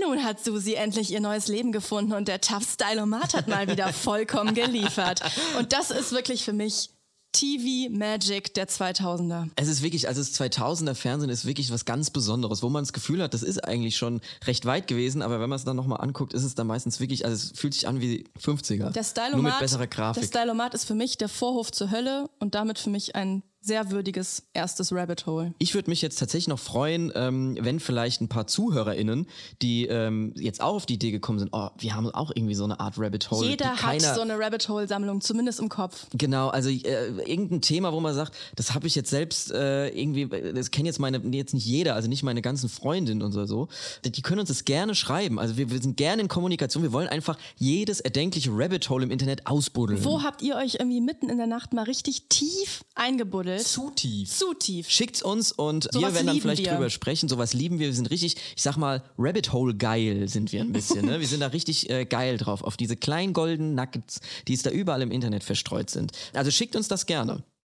Nun 0.00 0.24
hat 0.24 0.42
Susi 0.42 0.74
endlich 0.74 1.10
ihr 1.12 1.20
neues 1.20 1.48
Leben 1.48 1.70
gefunden 1.70 2.14
und 2.14 2.26
der 2.26 2.40
Tough 2.40 2.66
Stylomat 2.66 3.34
hat 3.34 3.48
mal 3.48 3.68
wieder 3.68 3.92
vollkommen 3.92 4.54
geliefert. 4.54 5.20
Und 5.58 5.72
das 5.72 5.90
ist 5.90 6.12
wirklich 6.12 6.44
für 6.44 6.54
mich 6.54 6.90
TV 7.32 7.90
Magic 7.90 8.52
der 8.54 8.68
2000er. 8.68 9.48
Es 9.56 9.68
ist 9.68 9.82
wirklich, 9.82 10.06
also 10.06 10.20
das 10.20 10.38
2000er 10.38 10.94
Fernsehen 10.94 11.30
ist 11.30 11.46
wirklich 11.46 11.70
was 11.70 11.84
ganz 11.86 12.10
Besonderes, 12.10 12.62
wo 12.62 12.68
man 12.68 12.84
das 12.84 12.92
Gefühl 12.92 13.22
hat, 13.22 13.32
das 13.32 13.42
ist 13.42 13.64
eigentlich 13.64 13.96
schon 13.96 14.20
recht 14.44 14.66
weit 14.66 14.86
gewesen, 14.86 15.22
aber 15.22 15.40
wenn 15.40 15.48
man 15.48 15.56
es 15.56 15.64
dann 15.64 15.76
nochmal 15.76 16.00
anguckt, 16.02 16.34
ist 16.34 16.44
es 16.44 16.54
dann 16.54 16.66
meistens 16.66 17.00
wirklich, 17.00 17.24
also 17.24 17.34
es 17.34 17.58
fühlt 17.58 17.72
sich 17.72 17.88
an 17.88 18.00
wie 18.00 18.24
50er. 18.38 18.90
Der 18.90 19.02
Stylomat, 19.02 19.32
Nur 19.32 19.42
mit 19.42 19.58
besserer 19.58 19.78
der 19.80 19.88
Grafik. 19.88 20.24
Stylomat 20.24 20.74
ist 20.74 20.84
für 20.84 20.94
mich 20.94 21.16
der 21.16 21.28
Vorhof 21.28 21.72
zur 21.72 21.90
Hölle 21.90 22.28
und 22.38 22.54
damit 22.54 22.78
für 22.78 22.90
mich 22.90 23.14
ein 23.14 23.42
sehr 23.62 23.92
würdiges 23.92 24.42
erstes 24.54 24.92
Rabbit 24.92 25.26
Hole. 25.26 25.54
Ich 25.58 25.74
würde 25.74 25.88
mich 25.88 26.02
jetzt 26.02 26.18
tatsächlich 26.18 26.48
noch 26.48 26.58
freuen, 26.58 27.12
ähm, 27.14 27.56
wenn 27.60 27.78
vielleicht 27.78 28.20
ein 28.20 28.28
paar 28.28 28.48
ZuhörerInnen, 28.48 29.28
die 29.62 29.86
ähm, 29.86 30.34
jetzt 30.36 30.60
auch 30.60 30.74
auf 30.74 30.86
die 30.86 30.94
Idee 30.94 31.12
gekommen 31.12 31.38
sind, 31.38 31.50
oh, 31.52 31.68
wir 31.78 31.94
haben 31.94 32.10
auch 32.10 32.32
irgendwie 32.34 32.56
so 32.56 32.64
eine 32.64 32.80
Art 32.80 32.98
Rabbit 32.98 33.30
Hole. 33.30 33.48
Jeder 33.48 33.80
hat 33.80 34.00
so 34.00 34.20
eine 34.20 34.36
Rabbit 34.36 34.68
Hole 34.68 34.88
Sammlung, 34.88 35.20
zumindest 35.20 35.60
im 35.60 35.68
Kopf. 35.68 36.06
Genau, 36.12 36.48
also 36.48 36.70
äh, 36.70 37.08
irgendein 37.24 37.62
Thema, 37.62 37.92
wo 37.92 38.00
man 38.00 38.14
sagt, 38.14 38.34
das 38.56 38.74
habe 38.74 38.88
ich 38.88 38.96
jetzt 38.96 39.10
selbst 39.10 39.52
äh, 39.52 39.88
irgendwie, 39.90 40.26
das 40.26 40.72
kennt 40.72 40.86
jetzt 40.86 40.98
meine, 40.98 41.18
jetzt 41.18 41.54
nicht 41.54 41.64
jeder, 41.64 41.94
also 41.94 42.08
nicht 42.08 42.24
meine 42.24 42.42
ganzen 42.42 42.68
Freundinnen 42.68 43.22
und 43.22 43.30
so, 43.30 43.46
so. 43.46 43.68
Die 44.04 44.22
können 44.22 44.40
uns 44.40 44.48
das 44.48 44.64
gerne 44.64 44.96
schreiben. 44.96 45.38
Also 45.38 45.56
wir, 45.56 45.70
wir 45.70 45.80
sind 45.80 45.96
gerne 45.96 46.22
in 46.22 46.28
Kommunikation. 46.28 46.82
Wir 46.82 46.92
wollen 46.92 47.08
einfach 47.08 47.38
jedes 47.58 48.00
erdenkliche 48.00 48.50
Rabbit 48.52 48.90
Hole 48.90 49.04
im 49.04 49.12
Internet 49.12 49.46
ausbuddeln. 49.46 50.04
Wo 50.04 50.22
habt 50.24 50.42
ihr 50.42 50.56
euch 50.56 50.74
irgendwie 50.74 51.00
mitten 51.00 51.28
in 51.28 51.38
der 51.38 51.46
Nacht 51.46 51.72
mal 51.72 51.84
richtig 51.84 52.24
tief 52.28 52.84
eingebuddelt? 52.96 53.51
Zu 53.58 53.90
tief. 53.90 54.30
Zu 54.30 54.54
tief. 54.54 54.88
Schickt's 54.88 55.22
uns 55.22 55.52
und 55.52 55.84
Sowas 55.84 55.94
wir 55.94 56.14
werden 56.14 56.26
dann 56.28 56.40
vielleicht 56.40 56.64
wir. 56.64 56.72
drüber 56.72 56.90
sprechen. 56.90 57.28
Sowas 57.28 57.54
lieben 57.54 57.78
wir. 57.78 57.88
Wir 57.88 57.94
sind 57.94 58.10
richtig, 58.10 58.36
ich 58.56 58.62
sag 58.62 58.76
mal, 58.76 59.02
Rabbit 59.18 59.52
Hole 59.52 59.74
geil 59.74 60.28
sind 60.28 60.52
wir 60.52 60.60
ein 60.60 60.72
bisschen. 60.72 61.06
Ne? 61.06 61.20
Wir 61.20 61.26
sind 61.26 61.40
da 61.40 61.48
richtig 61.48 61.90
äh, 61.90 62.04
geil 62.04 62.38
drauf, 62.38 62.62
auf 62.62 62.76
diese 62.76 62.96
kleinen 62.96 63.32
goldenen 63.32 63.74
Nuggets, 63.74 64.20
die 64.48 64.54
es 64.54 64.62
da 64.62 64.70
überall 64.70 65.02
im 65.02 65.10
Internet 65.10 65.44
verstreut 65.44 65.90
sind. 65.90 66.12
Also 66.32 66.50
schickt 66.50 66.76
uns 66.76 66.88
das 66.88 67.06
gerne. 67.06 67.42